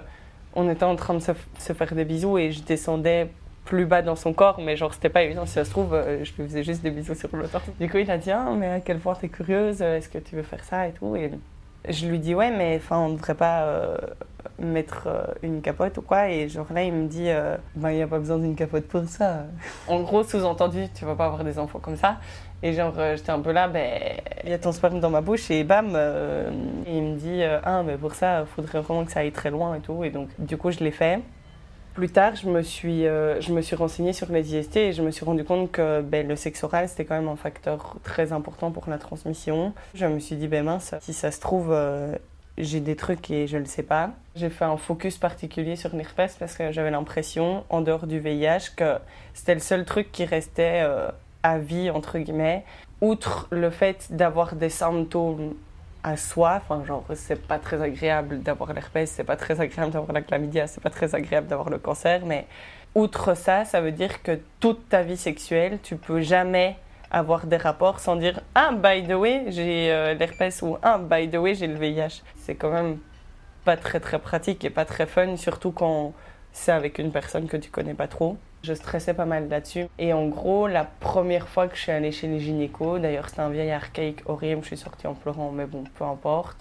on 0.55 0.71
était 0.71 0.85
en 0.85 0.97
train 0.97 1.15
de 1.15 1.19
se, 1.21 1.73
faire 1.73 1.95
des 1.95 2.05
bisous 2.05 2.39
et 2.39 2.53
je 2.53 2.63
descendais 2.63 3.29
plus 3.65 3.87
bas 3.87 4.03
dans 4.03 4.15
son 4.15 4.33
corps, 4.33 4.61
mais 4.61 4.77
genre 4.77 4.95
c'était 4.95 5.09
pas 5.09 5.23
évident. 5.23 5.47
Si 5.47 5.55
ça 5.55 5.65
se 5.65 5.71
trouve, 5.71 5.95
euh, 5.95 6.23
je 6.23 6.33
lui 6.35 6.49
faisais 6.49 6.63
juste 6.63 6.83
des 6.83 6.91
bisous 6.91 7.15
sur 7.15 7.35
le 7.35 7.49
torse. 7.49 7.65
Du 7.81 7.89
coup, 7.89 7.97
il 7.97 8.11
a 8.11 8.19
dit 8.19 8.31
ah, 8.31 8.51
mais 8.57 8.69
à 8.69 8.81
quel 8.81 8.99
point 8.99 9.15
t'es 9.15 9.29
curieuse, 9.29 9.83
est-ce 9.83 10.09
que 10.09 10.19
tu 10.19 10.37
veux 10.37 10.43
faire 10.43 10.63
ça 10.63 10.87
et 10.87 10.93
tout. 10.93 11.17
Et 11.17 11.31
je 11.89 12.07
lui 12.07 12.19
dis 12.19 12.35
ouais, 12.35 12.51
mais 12.51 12.81
enfin 12.83 12.99
on 12.99 13.11
devrait 13.11 13.35
pas 13.35 13.63
euh, 13.63 13.97
mettre 14.59 15.05
euh, 15.07 15.25
une 15.43 15.61
capote 15.61 15.99
ou 15.99 16.03
quoi. 16.03 16.29
Et 16.31 16.49
genre 16.49 16.67
là, 16.73 16.83
il 16.83 16.93
me 16.93 17.09
dit 17.09 17.29
euh, 17.29 17.57
bah 17.77 17.93
il 17.93 17.99
y 17.99 18.03
a 18.03 18.07
pas 18.07 18.19
besoin 18.19 18.39
d'une 18.39 18.55
capote 18.55 18.85
pour 18.85 19.05
ça. 19.05 19.45
en 19.89 20.01
gros, 20.03 20.23
sous-entendu, 20.23 20.87
tu 20.95 21.05
vas 21.05 21.15
pas 21.15 21.27
avoir 21.27 21.45
des 21.45 21.59
enfants 21.59 21.81
comme 21.81 21.97
ça. 21.97 22.19
Et 22.63 22.73
genre, 22.73 22.95
j'étais 23.15 23.31
un 23.31 23.41
peu 23.41 23.53
là, 23.53 23.69
ben, 23.69 24.01
il 24.43 24.49
y 24.49 24.53
a 24.55 24.59
ton 24.59 24.73
sperme 24.73 24.99
dans 24.99 25.11
ma 25.11 25.21
bouche 25.21 25.51
et 25.51 25.65
bam, 25.65 25.89
il 26.87 27.03
me 27.03 27.17
dit, 27.17 27.43
ah, 27.63 27.83
mais 27.83 27.99
pour 27.99 28.15
ça, 28.15 28.41
il 28.41 28.47
faudrait 28.47 28.81
vraiment 28.81 29.05
que 29.05 29.13
ça 29.13 29.21
aille 29.21 29.33
très 29.33 29.51
loin 29.51 29.75
et 29.75 29.81
tout. 29.81 30.03
Et 30.03 30.09
donc, 30.09 30.31
du 30.39 30.57
coup, 30.57 30.71
je 30.71 30.79
l'ai 30.79 30.91
fait. 30.91 31.21
Plus 31.95 32.09
tard, 32.09 32.35
je 32.35 32.49
me 32.49 32.63
suis, 32.63 33.07
euh, 33.07 33.41
je 33.41 33.53
me 33.53 33.61
suis 33.61 33.77
renseignée 33.77 34.13
sur 34.13 34.31
les 34.33 34.57
IST 34.57 34.77
et 34.77 34.93
je 34.93 35.01
me 35.01 35.13
suis 35.13 35.25
rendu 35.25 35.45
compte 35.45 35.71
que 35.71 36.01
ben, 36.01 36.27
le 36.27 36.35
sexe 36.35 36.65
oral, 36.65 36.89
c'était 36.89 37.05
quand 37.05 37.15
même 37.15 37.29
un 37.29 37.37
facteur 37.37 37.97
très 38.03 38.33
important 38.33 38.73
pour 38.73 38.91
la 38.91 38.99
transmission. 38.99 39.73
Je 39.95 40.05
me 40.07 40.19
suis 40.19 40.35
dit, 40.35 40.49
ben 40.49 40.65
mince, 40.65 40.97
si 41.01 41.13
ça 41.13 41.31
se 41.31 41.39
trouve, 41.39 41.69
euh, 41.71 42.17
j'ai 42.59 42.81
des 42.81 42.97
trucs 42.97 43.31
et 43.31 43.47
je 43.47 43.57
ne 43.57 43.63
le 43.63 43.69
sais 43.69 43.85
pas. 43.85 44.11
J'ai 44.35 44.51
fait 44.51 44.65
un 44.65 44.77
focus 44.77 45.19
particulier 45.19 45.77
sur 45.77 45.95
l'herpès 45.95 46.35
parce 46.37 46.57
que 46.57 46.73
j'avais 46.73 46.91
l'impression, 46.91 47.63
en 47.71 47.81
dehors 47.81 48.09
du 48.09 48.19
VIH, 48.19 48.75
que 48.75 48.97
c'était 49.33 49.55
le 49.55 49.61
seul 49.61 49.85
truc 49.85 50.11
qui 50.11 50.25
restait 50.25 50.83
euh, 50.83 51.09
à 51.45 51.59
vie, 51.59 51.91
entre 51.91 52.19
guillemets. 52.19 52.65
Outre 53.03 53.47
le 53.53 53.71
fait 53.71 54.09
d'avoir 54.11 54.57
des 54.57 54.71
symptômes 54.71 55.55
à 56.05 56.19
soi, 56.19 56.61
enfin 56.63 56.85
genre 56.85 57.05
c'est 57.15 57.47
pas 57.49 57.59
très 57.59 57.83
agréable 57.83 58.41
d'avoir 58.41 58.73
l'herpès, 58.75 59.11
c'est 59.11 59.25
pas 59.25 59.37
très 59.37 59.61
agréable 59.61 59.91
d'avoir 59.91 60.13
la 60.13 60.21
chlamydia, 60.21 60.67
c'est 60.67 60.83
pas 60.83 60.91
très 60.91 61.15
agréable 61.15 61.49
d'avoir 61.49 61.71
le 61.71 61.79
cancer, 61.79 62.27
mais 62.27 62.47
outre 62.95 63.35
ça, 63.35 63.65
ça 63.65 63.81
veut 63.81 63.91
dire 63.91 64.23
que 64.23 64.39
toute 64.61 64.89
ta 64.91 65.03
vie 65.03 65.17
sexuelle, 65.17 65.79
tu 65.83 65.97
peux 65.97 66.21
jamais 66.21 66.77
avoir 67.11 67.47
des 67.47 67.57
rapports 67.57 68.01
sans 68.01 68.17
dire 68.17 68.41
ah 68.55 68.73
by 68.73 69.07
the 69.07 69.15
way 69.15 69.47
j'ai 69.49 69.91
euh, 69.91 70.15
l'herpès 70.15 70.61
ou 70.63 70.77
ah 70.83 70.99
by 70.99 71.29
the 71.31 71.37
way 71.37 71.55
j'ai 71.55 71.69
le 71.69 71.79
VIH. 71.79 72.23
C'est 72.37 72.55
quand 72.55 72.71
même 72.71 72.99
pas 73.65 73.79
très 73.79 73.99
très 73.99 74.19
pratique 74.19 74.63
et 74.65 74.71
pas 74.71 74.85
très 74.85 75.07
fun, 75.07 75.37
surtout 75.37 75.73
quand 75.73 76.13
c'est 76.53 76.73
avec 76.73 76.99
une 76.99 77.13
personne 77.13 77.47
que 77.49 77.57
tu 77.57 77.71
connais 77.71 77.95
pas 77.95 78.09
trop. 78.09 78.37
Je 78.65 78.73
stressais 78.73 79.13
pas 79.13 79.27
mal 79.27 79.51
là-dessus. 79.51 79.89
Et 79.99 80.15
en 80.15 80.27
gros, 80.27 80.67
la 80.67 80.85
première 80.85 81.49
fois 81.49 81.69
que 81.69 81.77
je 81.77 81.83
suis 81.83 81.93
allée 81.93 82.13
chez 82.13 82.29
les 82.29 82.41
gynécos, 82.41 82.99
d'ailleurs 82.99 83.29
c'était 83.29 83.43
un 83.43 83.51
vieil 83.51 83.71
archaïque 83.71 84.23
horrible, 84.25 84.63
je 84.63 84.69
suis 84.69 84.79
sortie 84.79 85.07
en 85.07 85.13
pleurant, 85.13 85.51
mais 85.51 85.67
bon, 85.67 85.85
peu 85.99 86.05
importe. 86.05 86.57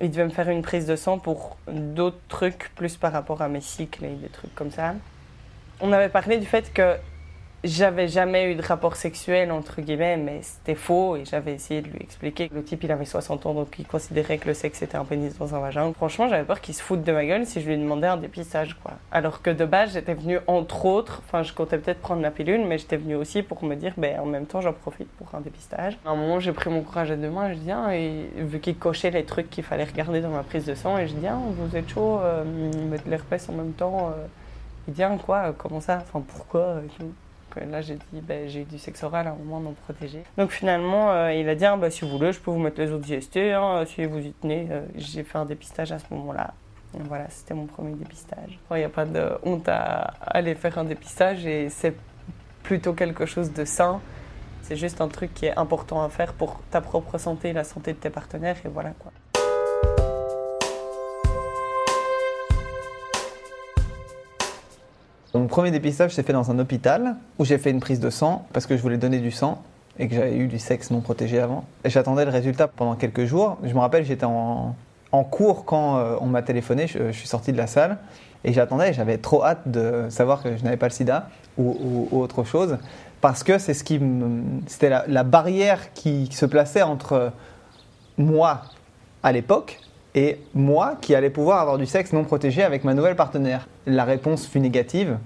Ils 0.00 0.10
devaient 0.10 0.24
me 0.24 0.30
faire 0.30 0.48
une 0.48 0.62
prise 0.62 0.84
de 0.86 0.96
sang 0.96 1.20
pour 1.20 1.56
d'autres 1.68 2.18
trucs, 2.26 2.72
plus 2.74 2.96
par 2.96 3.12
rapport 3.12 3.40
à 3.40 3.48
mes 3.48 3.60
cycles 3.60 4.04
et 4.04 4.14
des 4.14 4.28
trucs 4.28 4.52
comme 4.56 4.72
ça. 4.72 4.94
On 5.80 5.92
avait 5.92 6.08
parlé 6.08 6.38
du 6.38 6.46
fait 6.46 6.72
que 6.72 6.96
j'avais 7.64 8.08
jamais 8.08 8.52
eu 8.52 8.54
de 8.54 8.62
rapport 8.62 8.96
sexuel, 8.96 9.50
entre 9.50 9.80
guillemets, 9.80 10.16
mais 10.18 10.40
c'était 10.42 10.74
faux 10.74 11.16
et 11.16 11.24
j'avais 11.24 11.54
essayé 11.54 11.80
de 11.80 11.88
lui 11.88 12.00
expliquer. 12.00 12.50
Le 12.52 12.62
type, 12.62 12.84
il 12.84 12.92
avait 12.92 13.06
60 13.06 13.46
ans, 13.46 13.54
donc 13.54 13.74
il 13.78 13.86
considérait 13.86 14.38
que 14.38 14.48
le 14.48 14.54
sexe 14.54 14.82
était 14.82 14.96
un 14.96 15.04
pénis 15.04 15.36
dans 15.38 15.54
un 15.54 15.60
vagin. 15.60 15.92
Franchement, 15.94 16.28
j'avais 16.28 16.44
peur 16.44 16.60
qu'il 16.60 16.74
se 16.74 16.82
foute 16.82 17.02
de 17.02 17.12
ma 17.12 17.24
gueule 17.24 17.46
si 17.46 17.60
je 17.60 17.68
lui 17.68 17.78
demandais 17.78 18.06
un 18.06 18.18
dépistage, 18.18 18.74
quoi. 18.82 18.92
Alors 19.10 19.40
que 19.40 19.50
de 19.50 19.64
base, 19.64 19.94
j'étais 19.94 20.14
venue, 20.14 20.38
entre 20.46 20.84
autres, 20.84 21.22
enfin, 21.26 21.42
je 21.42 21.52
comptais 21.52 21.78
peut-être 21.78 22.00
prendre 22.00 22.20
la 22.22 22.30
pilule, 22.30 22.64
mais 22.66 22.78
j'étais 22.78 22.98
venue 22.98 23.14
aussi 23.16 23.42
pour 23.42 23.64
me 23.64 23.74
dire, 23.74 23.94
ben, 23.96 24.20
en 24.20 24.26
même 24.26 24.46
temps, 24.46 24.60
j'en 24.60 24.74
profite 24.74 25.08
pour 25.12 25.34
un 25.34 25.40
dépistage. 25.40 25.98
À 26.04 26.10
un 26.10 26.16
moment, 26.16 26.40
j'ai 26.40 26.52
pris 26.52 26.68
mon 26.70 26.82
courage 26.82 27.10
à 27.10 27.16
deux 27.16 27.30
mains 27.30 27.52
je 27.52 27.58
dis, 27.58 27.70
ah, 27.70 27.96
et 27.96 28.28
vu 28.36 28.60
qu'il 28.60 28.76
cochait 28.76 29.10
les 29.10 29.24
trucs 29.24 29.48
qu'il 29.50 29.64
fallait 29.64 29.84
regarder 29.84 30.20
dans 30.20 30.30
ma 30.30 30.42
prise 30.42 30.66
de 30.66 30.74
sang, 30.74 30.98
et 30.98 31.06
je 31.08 31.14
dis, 31.14 31.26
ah, 31.26 31.38
vous 31.46 31.76
êtes 31.76 31.88
chaud, 31.88 32.20
euh, 32.22 32.44
mettre 32.90 33.08
l'herpès 33.08 33.48
en 33.48 33.52
même 33.52 33.72
temps. 33.72 34.08
euh. 34.16 34.26
Il 34.86 34.92
dit, 34.92 35.02
ah, 35.02 35.16
quoi, 35.24 35.54
comment 35.56 35.80
ça, 35.80 36.02
enfin, 36.02 36.22
pourquoi 36.26 36.82
là, 37.60 37.80
j'ai 37.80 37.94
dit, 37.94 38.20
ben, 38.22 38.48
j'ai 38.48 38.62
eu 38.62 38.64
du 38.64 38.78
sexe 38.78 39.02
oral 39.02 39.26
à 39.26 39.30
un 39.30 39.36
moment 39.36 39.60
non 39.60 39.74
protégé. 39.84 40.22
Donc 40.36 40.50
finalement, 40.50 41.10
euh, 41.10 41.32
il 41.32 41.48
a 41.48 41.54
dit, 41.54 41.64
ah, 41.64 41.76
bah, 41.76 41.90
si 41.90 42.04
vous 42.04 42.10
voulez, 42.10 42.32
je 42.32 42.40
peux 42.40 42.50
vous 42.50 42.58
mettre 42.58 42.80
les 42.80 42.90
autres 42.90 43.10
IST, 43.10 43.36
hein, 43.36 43.84
si 43.86 44.04
vous 44.04 44.18
y 44.18 44.32
tenez. 44.32 44.68
Euh, 44.70 44.82
j'ai 44.96 45.22
fait 45.22 45.38
un 45.38 45.44
dépistage 45.44 45.92
à 45.92 45.98
ce 45.98 46.04
moment-là. 46.10 46.54
Et 46.94 47.02
Voilà, 47.02 47.26
c'était 47.30 47.54
mon 47.54 47.66
premier 47.66 47.94
dépistage. 47.94 48.58
Il 48.70 48.76
n'y 48.76 48.84
a 48.84 48.88
pas 48.88 49.04
de 49.04 49.32
honte 49.42 49.68
à 49.68 50.14
aller 50.20 50.54
faire 50.54 50.78
un 50.78 50.84
dépistage 50.84 51.44
et 51.46 51.68
c'est 51.68 51.94
plutôt 52.62 52.92
quelque 52.92 53.26
chose 53.26 53.52
de 53.52 53.64
sain. 53.64 54.00
C'est 54.62 54.76
juste 54.76 55.00
un 55.00 55.08
truc 55.08 55.34
qui 55.34 55.46
est 55.46 55.58
important 55.58 56.02
à 56.02 56.08
faire 56.08 56.32
pour 56.32 56.60
ta 56.70 56.80
propre 56.80 57.18
santé 57.18 57.52
la 57.52 57.64
santé 57.64 57.92
de 57.92 57.98
tes 57.98 58.10
partenaires 58.10 58.56
et 58.64 58.68
voilà 58.68 58.90
quoi. 58.98 59.12
Mon 65.34 65.48
premier 65.48 65.72
dépistage 65.72 66.14
s'est 66.14 66.22
fait 66.22 66.32
dans 66.32 66.52
un 66.52 66.60
hôpital 66.60 67.16
où 67.40 67.44
j'ai 67.44 67.58
fait 67.58 67.72
une 67.72 67.80
prise 67.80 67.98
de 67.98 68.08
sang 68.08 68.46
parce 68.52 68.66
que 68.66 68.76
je 68.76 68.82
voulais 68.82 68.98
donner 68.98 69.18
du 69.18 69.32
sang 69.32 69.60
et 69.98 70.06
que 70.06 70.14
j'avais 70.14 70.36
eu 70.36 70.46
du 70.46 70.60
sexe 70.60 70.92
non 70.92 71.00
protégé 71.00 71.40
avant. 71.40 71.64
Et 71.82 71.90
j'attendais 71.90 72.24
le 72.24 72.30
résultat 72.30 72.68
pendant 72.68 72.94
quelques 72.94 73.24
jours. 73.24 73.58
Je 73.64 73.74
me 73.74 73.80
rappelle, 73.80 74.04
j'étais 74.04 74.26
en, 74.26 74.76
cours 75.30 75.64
quand 75.64 75.96
euh, 75.96 76.16
on 76.20 76.26
m'a 76.26 76.42
téléphoné, 76.42 76.86
je, 76.86 77.10
suis 77.10 77.28
sorti 77.28 77.52
de 77.52 77.56
la 77.56 77.68
salle 77.68 77.98
et 78.44 78.52
j'attendais 78.52 78.92
j'avais 78.92 79.16
trop 79.18 79.44
hâte 79.44 79.62
de 79.66 80.06
savoir 80.08 80.42
que 80.42 80.56
je 80.56 80.64
n'avais 80.64 80.76
pas 80.76 80.88
le 80.88 80.92
sida 80.92 81.28
ou, 81.56 82.08
autre 82.10 82.42
chose 82.42 82.78
parce 83.20 83.44
que 83.44 83.58
c'est 83.58 83.74
ce 83.74 83.84
qui 83.84 84.00
c'était 84.66 84.88
la, 84.88 85.04
la 85.06 85.22
barrière 85.22 85.92
qui 85.94 86.26
se 86.32 86.46
plaçait 86.46 86.82
entre 86.82 87.30
moi 88.18 88.62
à 89.22 89.30
l'époque 89.30 89.78
et 90.14 90.38
moi 90.54 90.96
qui 91.00 91.14
allais 91.14 91.30
pouvoir 91.30 91.60
avoir 91.60 91.78
du 91.78 91.86
sexe 91.86 92.12
non 92.12 92.24
protégé 92.24 92.62
avec 92.62 92.84
ma 92.84 92.94
nouvelle 92.94 93.16
partenaire. 93.16 93.68
La 93.86 94.04
réponse 94.04 94.46
fut 94.46 94.60
négative. 94.60 95.18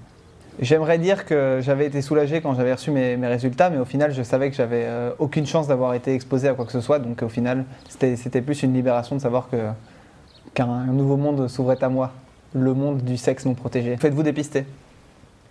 J'aimerais 0.60 0.98
dire 0.98 1.24
que 1.24 1.60
j'avais 1.62 1.86
été 1.86 2.02
soulagé 2.02 2.40
quand 2.40 2.54
j'avais 2.54 2.72
reçu 2.72 2.90
mes, 2.90 3.14
résultats, 3.26 3.70
mais 3.70 3.78
au 3.78 3.84
final, 3.84 4.12
je 4.12 4.22
savais 4.24 4.50
que 4.50 4.56
j'avais 4.56 4.84
euh, 4.86 5.10
aucune 5.20 5.46
chance 5.46 5.68
d'avoir 5.68 5.94
été 5.94 6.14
exposé 6.14 6.48
à 6.48 6.54
quoi 6.54 6.64
que 6.64 6.72
ce 6.72 6.80
soit. 6.80 6.98
Donc 6.98 7.22
au 7.22 7.28
final, 7.28 7.64
c'était 7.88 8.42
plus 8.42 8.62
une 8.64 8.74
libération 8.74 9.14
de 9.14 9.20
savoir 9.20 9.48
qu'un 9.50 10.68
un 10.68 10.86
nouveau 10.86 11.16
monde 11.16 11.46
s'ouvrait 11.46 11.82
à 11.82 11.88
moi, 11.88 12.12
le 12.54 12.74
monde 12.74 13.02
du 13.02 13.16
sexe 13.16 13.44
non 13.44 13.54
protégé. 13.54 13.96
Faites-vous 13.96 14.24
dépister, 14.24 14.64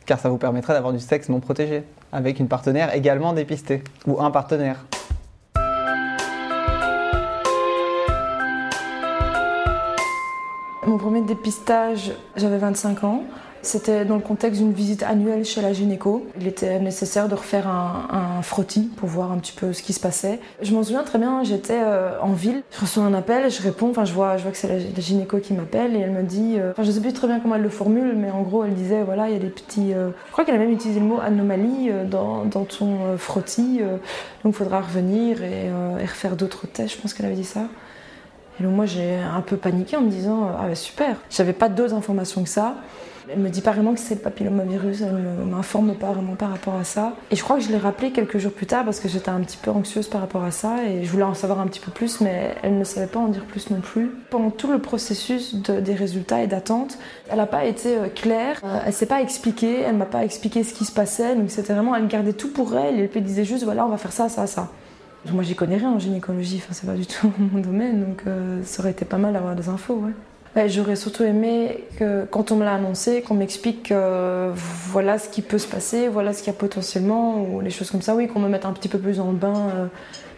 car 0.06 0.20
ça 0.20 0.28
vous 0.28 0.38
permettrait 0.38 0.74
d'avoir 0.74 0.92
du 0.92 1.00
sexe 1.00 1.30
non 1.30 1.40
protégé, 1.40 1.84
avec 2.12 2.42
une 2.42 2.50
partenaire 2.50 2.94
également 2.94 3.32
dépistée, 3.32 3.84
ou 4.08 4.20
un 4.20 4.32
partenaire. 4.32 4.86
Mon 10.88 10.98
premier 10.98 11.20
dépistage, 11.20 12.14
j'avais 12.38 12.60
25 12.60 13.04
ans. 13.04 13.24
C'était 13.62 14.06
dans 14.06 14.16
le 14.16 14.22
contexte 14.22 14.62
d'une 14.62 14.72
visite 14.72 15.04
annuelle 15.04 15.44
chez 15.44 15.62
la 15.62 15.74
gynéco. 15.74 16.26
Il 16.40 16.48
était 16.48 16.80
nécessaire 16.80 17.28
de 17.28 17.36
refaire 17.36 17.68
un, 17.68 18.42
frottis 18.42 18.90
pour 18.96 19.10
voir 19.10 19.34
un 19.34 19.38
petit 19.38 19.52
peu 19.52 19.74
ce 19.74 19.84
qui 19.84 19.92
se 19.92 20.00
passait. 20.00 20.40
Je 20.62 20.74
m'en 20.74 20.84
souviens 20.84 21.04
très 21.04 21.20
bien, 21.20 21.44
j'étais 21.44 21.78
euh, 21.78 22.18
en 22.22 22.32
ville, 22.32 22.64
je 22.72 22.80
reçois 22.80 23.04
un 23.04 23.14
appel, 23.14 23.52
je 23.52 23.62
réponds, 23.62 23.90
enfin 23.90 24.06
je 24.06 24.14
vois, 24.14 24.38
je 24.38 24.44
vois 24.44 24.54
que 24.54 24.58
c'est 24.58 24.70
la, 24.70 24.76
la 24.76 25.00
gynéco 25.02 25.40
qui 25.40 25.52
m'appelle 25.52 25.94
et 25.94 26.00
elle 26.00 26.12
me 26.12 26.24
dit, 26.24 26.56
euh, 26.58 26.72
enfin 26.72 26.84
je 26.84 26.92
sais 26.92 27.02
plus 27.02 27.12
très 27.12 27.28
bien 27.28 27.42
comment 27.42 27.56
elle 27.56 27.64
le 27.64 27.70
formule, 27.70 28.16
mais 28.16 28.32
en 28.32 28.44
gros 28.44 28.64
elle 28.64 28.74
disait 28.74 29.04
voilà 29.04 29.28
il 29.28 29.34
y 29.34 29.36
a 29.36 29.40
des 29.40 29.50
petits, 29.50 29.94
euh, 29.94 30.12
je 30.28 30.32
crois 30.32 30.46
qu'elle 30.46 30.56
a 30.56 30.60
même 30.60 30.72
utilisé 30.72 31.02
le 31.02 31.06
mot 31.06 31.20
anomalie 31.20 31.90
euh, 31.90 32.06
dans, 32.06 32.46
dans 32.46 32.64
ton 32.64 33.18
frottis, 33.18 33.82
donc 34.46 34.54
il 34.54 34.58
faudra 34.58 34.80
revenir 34.80 35.44
et, 35.44 35.66
et 35.66 36.06
refaire 36.06 36.38
d'autres 36.38 36.66
tests, 36.68 36.96
je 36.96 37.02
pense 37.02 37.14
qu'elle 37.14 37.26
avait 37.26 37.36
dit 37.36 37.44
ça. 37.44 37.64
Et 38.60 38.64
donc 38.64 38.74
moi 38.74 38.86
j'ai 38.86 39.16
un 39.18 39.42
peu 39.42 39.58
paniqué 39.58 39.96
en 39.98 40.02
me 40.02 40.10
disant 40.10 40.50
ah 40.60 40.68
bah 40.68 40.76
super, 40.76 41.16
j'avais 41.30 41.54
pas 41.54 41.70
d'autres 41.70 41.94
informations 41.94 42.44
que 42.44 42.50
ça. 42.50 42.76
Elle 43.30 43.40
me 43.40 43.50
dit 43.50 43.60
pas 43.60 43.72
vraiment 43.72 43.94
que 43.94 44.00
c'est 44.00 44.16
le 44.16 44.22
papillomavirus, 44.22 45.02
elle 45.02 45.12
ne 45.12 45.44
m'informe 45.52 45.94
pas 45.96 46.14
vraiment 46.14 46.36
par 46.36 46.50
rapport 46.50 46.76
à 46.76 46.86
ça. 46.86 47.12
Et 47.30 47.36
je 47.36 47.44
crois 47.44 47.58
que 47.58 47.62
je 47.62 47.68
l'ai 47.70 47.78
rappelé 47.78 48.12
quelques 48.12 48.38
jours 48.38 48.54
plus 48.54 48.68
tard 48.68 48.86
parce 48.86 49.02
que 49.02 49.10
j'étais 49.10 49.28
un 49.28 49.42
petit 49.42 49.58
peu 49.58 49.70
anxieuse 49.70 50.08
par 50.08 50.22
rapport 50.22 50.46
à 50.46 50.52
ça 50.52 50.86
et 50.88 51.04
je 51.04 51.12
voulais 51.12 51.24
en 51.26 51.34
savoir 51.34 51.60
un 51.60 51.68
petit 51.68 51.82
peu 51.82 51.92
plus, 51.92 52.22
mais 52.22 52.56
elle 52.64 52.78
ne 52.78 52.86
savait 52.86 53.08
pas 53.08 53.20
en 53.20 53.28
dire 53.28 53.44
plus 53.44 53.70
non 53.70 53.82
plus. 53.82 54.12
Pendant 54.30 54.50
tout 54.50 54.72
le 54.72 54.80
processus 54.80 55.56
de- 55.56 55.82
des 55.82 55.94
résultats 55.94 56.42
et 56.42 56.48
d'attente, 56.48 56.98
elle 57.30 57.40
n'a 57.40 57.48
pas 57.48 57.66
été 57.66 57.98
euh, 57.98 58.08
claire, 58.08 58.62
euh, 58.64 58.80
elle 58.86 58.94
s'est 58.94 59.06
pas 59.06 59.22
expliquée, 59.22 59.82
elle 59.82 59.98
m'a 59.98 60.06
pas 60.06 60.24
expliqué 60.24 60.64
ce 60.64 60.74
qui 60.74 60.86
se 60.86 60.94
passait, 60.94 61.36
donc 61.36 61.52
c'était 61.52 61.74
vraiment, 61.74 61.98
elle 61.98 62.08
gardait 62.08 62.32
tout 62.32 62.54
pour 62.54 62.78
elle 62.78 62.98
et 62.98 63.12
elle 63.14 63.24
disait 63.26 63.44
juste 63.44 63.66
voilà 63.66 63.86
on 63.86 63.90
va 63.90 63.98
faire 63.98 64.14
ça, 64.14 64.30
ça, 64.30 64.48
ça. 64.48 64.70
Moi 65.34 65.44
j'y 65.44 65.56
connais 65.56 65.78
rien 65.78 65.92
en 65.92 66.00
gynécologie, 66.00 66.62
enfin, 66.64 66.74
c'est 66.74 66.88
pas 66.88 66.96
du 66.96 67.06
tout 67.06 67.32
mon 67.40 67.60
domaine, 67.60 68.04
donc 68.06 68.24
euh, 68.28 68.62
ça 68.64 68.82
aurait 68.82 68.92
été 68.92 69.06
pas 69.06 69.18
mal 69.18 69.34
d'avoir 69.34 69.56
des 69.56 69.70
infos. 69.70 70.04
J'aurais 70.66 70.96
surtout 70.96 71.24
aimé 71.24 71.84
que 72.00 72.26
quand 72.32 72.52
on 72.52 72.56
me 72.56 72.66
l'a 72.66 72.74
annoncé, 72.74 73.22
qu'on 73.22 73.36
m'explique 73.36 73.90
que 73.90 74.52
voilà 74.56 75.20
ce 75.20 75.30
qui 75.30 75.44
peut 75.44 75.60
se 75.60 75.68
passer, 75.68 76.08
voilà 76.08 76.34
ce 76.34 76.40
qu'il 76.40 76.52
y 76.52 76.56
a 76.56 76.58
potentiellement, 76.58 77.44
ou 77.44 77.62
les 77.62 77.70
choses 77.70 77.92
comme 77.92 78.02
ça, 78.02 78.16
oui, 78.16 78.28
qu'on 78.28 78.40
me 78.40 78.50
mette 78.50 78.66
un 78.66 78.74
petit 78.74 78.88
peu 78.88 78.98
plus 78.98 79.18
dans 79.18 79.30
le 79.30 79.38
bain 79.38 79.70
euh, 79.76 79.86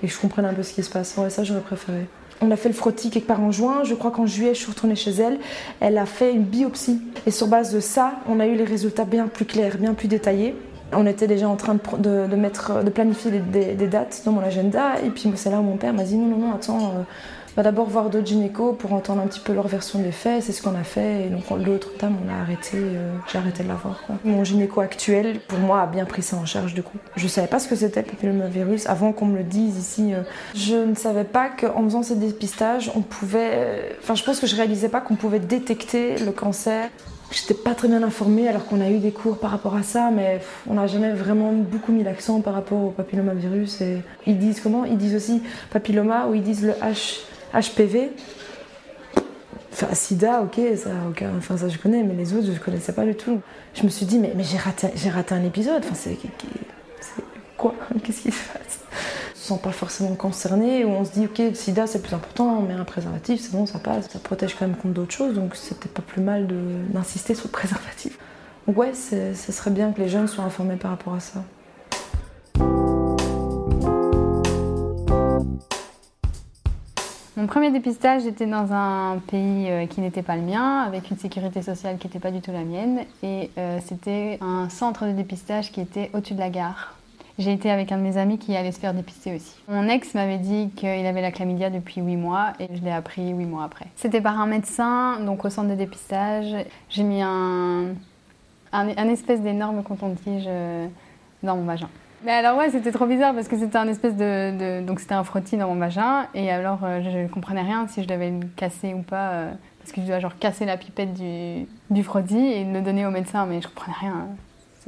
et 0.03 0.07
que 0.07 0.13
je 0.13 0.19
comprenne 0.19 0.43
un 0.43 0.53
peu 0.53 0.63
ce 0.63 0.73
qui 0.73 0.83
se 0.83 0.89
passe. 0.89 1.15
Ouais, 1.17 1.29
ça 1.29 1.45
j'aurais 1.45 1.61
préféré. 1.61 2.05
On 2.41 2.51
a 2.51 2.57
fait 2.57 2.69
le 2.69 2.75
frottis 2.75 3.11
quelque 3.11 3.27
part 3.27 3.41
en 3.41 3.51
juin, 3.51 3.83
je 3.83 3.95
crois 3.95 4.11
qu'en 4.11 4.25
juillet 4.25 4.53
je 4.53 4.59
suis 4.59 4.69
retournée 4.69 4.95
chez 4.95 5.11
elle, 5.11 5.39
elle 5.79 5.97
a 5.97 6.05
fait 6.05 6.33
une 6.33 6.43
biopsie. 6.43 7.01
Et 7.25 7.31
sur 7.31 7.47
base 7.47 7.73
de 7.73 7.79
ça, 7.79 8.19
on 8.27 8.41
a 8.41 8.45
eu 8.45 8.55
les 8.55 8.65
résultats 8.65 9.05
bien 9.05 9.27
plus 9.27 9.45
clairs, 9.45 9.77
bien 9.77 9.93
plus 9.93 10.09
détaillés. 10.09 10.53
On 10.93 11.05
était 11.05 11.27
déjà 11.27 11.47
en 11.47 11.55
train 11.55 11.75
de, 11.75 12.27
de, 12.27 12.35
mettre, 12.35 12.83
de 12.83 12.89
planifier 12.89 13.31
des, 13.39 13.87
dates 13.87 14.21
dans 14.25 14.31
mon 14.31 14.41
agenda. 14.41 14.99
Et 15.05 15.09
puis 15.09 15.31
c'est 15.35 15.49
là 15.51 15.59
où 15.59 15.63
mon 15.63 15.77
père 15.77 15.93
m'a 15.93 16.03
dit 16.03 16.15
non, 16.17 16.25
non, 16.27 16.47
non, 16.47 16.55
attends, 16.55 16.79
euh, 16.97 17.03
va 17.55 17.63
d'abord 17.63 17.87
voir 17.89 18.09
d'autres 18.09 18.25
gynécos 18.27 18.75
pour 18.77 18.93
entendre 18.93 19.21
un 19.21 19.27
petit 19.27 19.39
peu 19.39 19.53
leur 19.53 19.67
version 19.67 19.99
des 19.99 20.11
faits. 20.11 20.41
C'est 20.43 20.51
ce 20.51 20.63
qu'on 20.63 20.73
a 20.75 20.83
fait. 20.83 21.25
Et 21.25 21.29
donc 21.29 21.43
l'autre 21.63 21.89
dame, 21.99 22.15
on 22.25 22.29
a 22.33 22.41
arrêté, 22.41 22.77
euh, 22.77 23.11
j'ai 23.31 23.37
arrêté 23.37 23.63
de 23.63 23.67
la 23.67 23.75
voir. 23.75 24.01
Mon 24.23 24.43
gynéco 24.43 24.81
actuel, 24.81 25.39
pour 25.47 25.59
moi, 25.59 25.81
a 25.81 25.85
bien 25.87 26.05
pris 26.05 26.23
ça 26.23 26.37
en 26.37 26.45
charge 26.45 26.73
du 26.73 26.81
coup. 26.81 26.97
Je 27.15 27.27
savais 27.27 27.47
pas 27.47 27.59
ce 27.59 27.67
que 27.67 27.75
c'était 27.75 28.01
le 28.01 28.07
papillomavirus 28.07 28.87
avant 28.87 29.11
qu'on 29.11 29.25
me 29.27 29.37
le 29.37 29.43
dise 29.43 29.77
ici. 29.77 30.13
euh. 30.13 30.21
Je 30.55 30.75
ne 30.75 30.95
savais 30.95 31.23
pas 31.23 31.49
qu'en 31.49 31.83
faisant 31.83 32.01
ces 32.01 32.15
dépistages, 32.15 32.91
on 32.95 33.01
pouvait. 33.01 33.51
euh, 33.53 33.89
Enfin, 34.01 34.15
je 34.15 34.23
pense 34.23 34.39
que 34.39 34.47
je 34.47 34.55
réalisais 34.55 34.89
pas 34.89 35.01
qu'on 35.01 35.15
pouvait 35.15 35.39
détecter 35.39 36.17
le 36.17 36.31
cancer 36.31 36.89
J'étais 37.31 37.53
pas 37.53 37.75
très 37.75 37.87
bien 37.87 38.01
informée 38.01 38.47
alors 38.47 38.65
qu'on 38.65 38.81
a 38.81 38.89
eu 38.89 38.97
des 38.97 39.11
cours 39.11 39.37
par 39.37 39.51
rapport 39.51 39.75
à 39.75 39.83
ça, 39.83 40.09
mais 40.11 40.41
on 40.67 40.73
n'a 40.73 40.87
jamais 40.87 41.11
vraiment 41.13 41.51
beaucoup 41.53 41.91
mis 41.91 42.03
l'accent 42.03 42.41
par 42.41 42.55
rapport 42.55 42.83
au 42.83 42.89
papillomavirus. 42.89 43.81
Et 43.81 43.97
ils 44.25 44.37
disent 44.39 44.61
comment? 44.61 44.83
Ils 44.85 44.97
disent 44.97 45.15
aussi 45.15 45.43
papilloma 45.69 46.25
ou 46.27 46.33
ils 46.33 46.41
disent 46.41 46.63
le 46.63 46.71
H, 46.73 47.19
HPV. 47.53 48.11
Enfin, 49.71 49.93
sida, 49.93 50.41
ok, 50.41 50.59
ça, 50.75 50.89
aucun- 51.07 51.31
enfin, 51.37 51.55
ça 51.55 51.69
je 51.69 51.77
connais, 51.77 52.03
mais 52.03 52.13
les 52.15 52.33
autres 52.33 52.47
je 52.53 52.59
connaissais 52.59 52.91
pas 52.93 53.05
du 53.05 53.15
tout. 53.15 53.39
Je 53.75 53.83
me 53.83 53.89
suis 53.89 54.05
dit, 54.05 54.17
mais, 54.19 54.33
mais 54.35 54.43
j'ai 54.43 54.57
raté, 54.57 54.87
raté 55.09 55.35
un 55.35 55.43
épisode. 55.45 55.83
Enfin, 55.85 55.93
c'est, 55.95 56.17
quoi? 57.55 57.75
Qu'est-ce 58.03 58.21
qui 58.21 58.31
se 58.31 58.43
passe? 58.51 58.68
Pas 59.57 59.71
forcément 59.71 60.15
concerné, 60.15 60.85
ou 60.85 60.89
on 60.89 61.05
se 61.05 61.11
dit, 61.11 61.25
ok, 61.25 61.55
sida 61.55 61.87
c'est 61.87 62.01
plus 62.01 62.13
important, 62.13 62.59
on 62.59 62.61
met 62.61 62.73
un 62.73 62.85
préservatif, 62.85 63.41
c'est 63.41 63.51
bon, 63.51 63.65
ça 63.65 63.79
passe, 63.79 64.09
ça 64.09 64.19
protège 64.19 64.55
quand 64.55 64.67
même 64.67 64.75
contre 64.75 64.93
d'autres 64.93 65.13
choses, 65.13 65.35
donc 65.35 65.55
c'était 65.55 65.89
pas 65.89 66.01
plus 66.01 66.21
mal 66.21 66.47
d'insister 66.89 67.35
sur 67.35 67.47
le 67.47 67.51
préservatif. 67.51 68.17
Donc 68.67 68.77
ouais, 68.77 68.93
ce 68.93 69.33
serait 69.33 69.71
bien 69.71 69.91
que 69.91 70.01
les 70.01 70.09
jeunes 70.09 70.27
soient 70.27 70.43
informés 70.43 70.75
par 70.75 70.91
rapport 70.91 71.13
à 71.15 71.19
ça. 71.19 71.43
Mon 77.39 77.47
premier 77.47 77.71
dépistage, 77.71 78.23
j'étais 78.23 78.45
dans 78.45 78.73
un 78.73 79.17
pays 79.27 79.69
euh, 79.69 79.85
qui 79.85 80.01
n'était 80.01 80.23
pas 80.23 80.35
le 80.35 80.41
mien, 80.41 80.81
avec 80.81 81.09
une 81.09 81.17
sécurité 81.17 81.61
sociale 81.61 81.97
qui 81.97 82.07
n'était 82.07 82.19
pas 82.19 82.31
du 82.31 82.41
tout 82.41 82.51
la 82.51 82.65
mienne. 82.65 83.05
Et 83.23 83.49
euh, 83.57 83.79
c'était 83.87 84.37
un 84.41 84.67
centre 84.67 85.05
de 85.05 85.13
dépistage 85.13 85.71
qui 85.71 85.79
était 85.79 86.11
au-dessus 86.13 86.33
de 86.33 86.39
la 86.39 86.49
gare. 86.49 86.98
J'ai 87.39 87.53
été 87.53 87.71
avec 87.71 87.93
un 87.93 87.97
de 87.97 88.03
mes 88.03 88.17
amis 88.17 88.37
qui 88.37 88.53
allait 88.57 88.73
se 88.73 88.79
faire 88.79 88.93
dépister 88.93 89.33
aussi. 89.33 89.55
Mon 89.69 89.87
ex 89.87 90.13
m'avait 90.13 90.39
dit 90.39 90.71
qu'il 90.75 91.05
avait 91.05 91.21
la 91.21 91.31
chlamydia 91.31 91.69
depuis 91.69 92.01
8 92.01 92.17
mois 92.17 92.51
et 92.59 92.67
je 92.75 92.83
l'ai 92.83 92.91
appris 92.91 93.29
8 93.29 93.45
mois 93.45 93.63
après. 93.63 93.85
C'était 93.95 94.19
par 94.19 94.41
un 94.41 94.45
médecin, 94.45 95.21
donc 95.21 95.45
au 95.45 95.49
centre 95.49 95.69
de 95.69 95.75
dépistage. 95.75 96.53
J'ai 96.89 97.03
mis 97.03 97.21
un, 97.21 97.93
un, 98.73 99.07
espèce 99.07 99.41
d'énorme 99.41 99.83
coton-tige 99.83 100.43
euh, 100.47 100.87
dans 101.41 101.55
mon 101.55 101.63
vagin. 101.63 101.87
Mais 102.25 102.33
alors 102.33 102.57
ouais, 102.57 102.71
c'était 102.71 102.91
trop 102.91 103.05
bizarre 103.05 103.33
parce 103.33 103.47
que 103.47 103.57
c'était 103.57 103.77
un 103.77 103.87
espèce 103.87 104.17
de, 104.17 104.81
donc 104.81 104.99
c'était 104.99 105.13
un 105.13 105.23
frottis 105.23 105.55
dans 105.55 105.69
mon 105.69 105.79
vagin 105.79 106.27
et 106.35 106.51
alors 106.51 106.79
euh, 106.83 107.01
je, 107.01 107.19
ne 107.19 107.27
comprenais 107.29 107.61
rien 107.61 107.87
si 107.87 108.03
je 108.03 108.07
devais 108.09 108.31
le 108.31 108.47
casser 108.57 108.93
ou 108.93 109.01
pas 109.01 109.29
euh, 109.29 109.51
parce 109.79 109.93
que 109.93 110.01
je 110.01 110.07
dois 110.07 110.19
genre 110.19 110.37
casser 110.37 110.65
la 110.65 110.75
pipette 110.75 111.13
du, 111.13 111.65
du 111.89 112.03
frottis 112.03 112.35
et 112.35 112.65
le 112.65 112.81
donner 112.81 113.05
au 113.05 113.11
médecin 113.11 113.45
mais 113.45 113.61
je 113.61 113.69
comprenais 113.69 113.95
rien. 114.01 114.27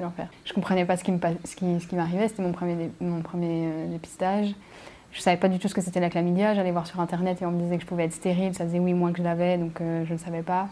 C'est 0.02 0.06
l'enfer. 0.06 0.28
Je 0.46 0.54
comprenais 0.54 0.84
pas 0.84 0.98
ce 0.98 1.04
qui 1.04 1.96
m'arrivait. 1.96 2.28
C'était 2.28 2.42
mon 2.42 2.52
premier 2.52 3.68
euh, 3.68 3.88
dépistage. 3.88 4.56
Je 5.12 5.22
savais 5.22 5.38
pas 5.38 5.48
du 5.48 5.60
tout 5.60 5.68
ce 5.68 5.76
que 5.76 5.82
c'était 5.82 6.00
la 6.00 6.10
chlamydia. 6.10 6.56
J'allais 6.56 6.72
voir 6.72 6.88
sur 6.88 7.00
internet 7.00 7.40
et 7.44 7.46
on 7.46 7.52
me 7.52 7.62
disait 7.62 7.76
que 7.76 7.84
je 7.84 7.88
pouvais 7.88 8.06
être 8.06 8.14
stérile. 8.14 8.56
Ça 8.56 8.66
faisait 8.66 8.80
huit 8.80 8.96
mois 8.96 9.12
que 9.12 9.20
je 9.20 9.24
l'avais 9.24 9.60
donc 9.60 9.80
euh, 9.80 10.04
je 10.08 10.14
ne 10.14 10.18
savais 10.18 10.42
pas. 10.42 10.70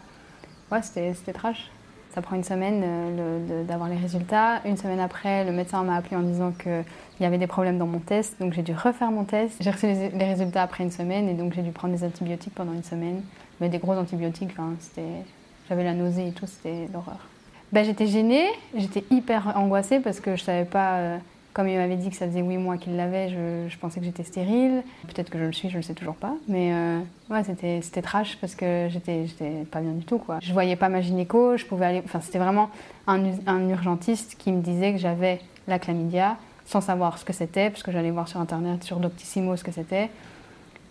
Ouais, 0.72 0.82
c'était 0.82 1.14
trash. 1.32 1.70
Ça 2.10 2.24
prend 2.24 2.36
une 2.36 2.44
semaine 2.44 2.82
euh, 2.84 3.66
d'avoir 3.66 3.88
les 3.88 3.98
résultats. 3.98 4.62
Une 4.66 4.78
semaine 4.78 5.00
après, 5.00 5.46
le 5.46 5.52
médecin 5.52 5.84
m'a 5.84 5.98
appelé 5.98 6.16
en 6.16 6.24
disant 6.24 6.52
qu'il 6.52 6.84
y 7.20 7.26
avait 7.26 7.38
des 7.38 7.46
problèmes 7.46 7.78
dans 7.78 7.86
mon 7.86 8.00
test. 8.00 8.40
Donc 8.40 8.54
j'ai 8.54 8.64
dû 8.64 8.74
refaire 8.74 9.12
mon 9.12 9.26
test. 9.26 9.58
J'ai 9.62 9.70
reçu 9.70 9.86
les, 9.86 10.26
résultats 10.26 10.64
après 10.64 10.84
une 10.84 10.92
semaine 10.92 11.30
et 11.30 11.36
donc 11.36 11.54
j'ai 11.54 11.62
dû 11.62 11.72
prendre 11.72 11.94
des 11.94 12.04
antibiotiques 12.04 12.56
pendant 12.56 12.74
une 12.74 12.84
semaine. 12.84 13.22
Mais 13.62 13.70
des 13.70 13.78
gros 13.78 13.94
antibiotiques, 13.94 14.56
c'était... 14.80 15.24
j'avais 15.68 15.84
la 15.84 15.94
nausée 15.94 16.30
et 16.30 16.32
tout, 16.32 16.48
c'était 16.48 16.88
l'horreur. 16.92 17.29
Ben, 17.72 17.86
j'étais 17.86 18.08
gênée, 18.08 18.48
j'étais 18.76 19.04
hyper 19.12 19.56
angoissée 19.56 20.00
parce 20.00 20.20
que 20.20 20.36
je 20.36 20.44
savais 20.44 20.66
pas... 20.66 20.98
euh, 20.98 21.18
comme 21.54 21.68
il 21.68 21.78
m'avait 21.78 21.98
dit 21.98 22.10
que 22.10 22.16
ça 22.16 22.28
faisait 22.28 22.42
huit 22.42 22.58
mois 22.58 22.78
qu'il 22.78 22.96
l'avait, 22.96 23.30
je, 23.30 23.78
pensais 23.78 24.00
que 24.00 24.06
j'étais 24.06 24.24
stérile. 24.24 24.84
Peut-être 25.08 25.30
que 25.30 25.38
je 25.38 25.44
le 25.44 25.52
suis, 25.52 25.70
je 25.70 25.78
le 25.78 25.82
sais 25.82 25.94
toujours 25.94 26.16
pas. 26.16 26.34
Mais 26.48 26.74
euh, 26.74 27.00
ouais, 27.30 27.44
c'était, 27.44 28.02
trash 28.02 28.38
parce 28.40 28.56
que 28.56 28.88
j'étais, 28.90 29.28
j'étais 29.28 29.66
pas 29.70 29.82
bien 29.82 29.92
du 29.92 30.06
tout. 30.06 30.20
Quoi. 30.20 30.40
Je 30.42 30.54
voyais 30.54 30.76
pas 30.76 30.90
ma 30.90 31.02
gynéco, 31.02 31.58
je 31.58 31.66
pouvais 31.66 31.86
aller. 31.86 32.02
Enfin, 32.06 32.22
c'était 32.22 32.40
vraiment 32.40 32.70
un 33.08 33.70
urgentiste 33.70 34.36
qui 34.38 34.52
me 34.52 34.62
disait 34.62 34.94
que 34.94 35.00
j'avais 35.00 35.42
la 35.68 35.80
chlamydia 35.80 36.38
sans 36.66 36.82
savoir 36.82 37.18
ce 37.18 37.26
que 37.26 37.34
c'était, 37.34 37.72
parce 37.72 37.82
que 37.82 37.92
j'allais 37.92 38.12
voir 38.12 38.28
sur 38.28 38.40
internet, 38.40 38.84
sur 38.84 38.98
Doctissimo, 38.98 39.56
ce 39.56 39.64
que 39.64 39.72
c'était. 39.72 40.10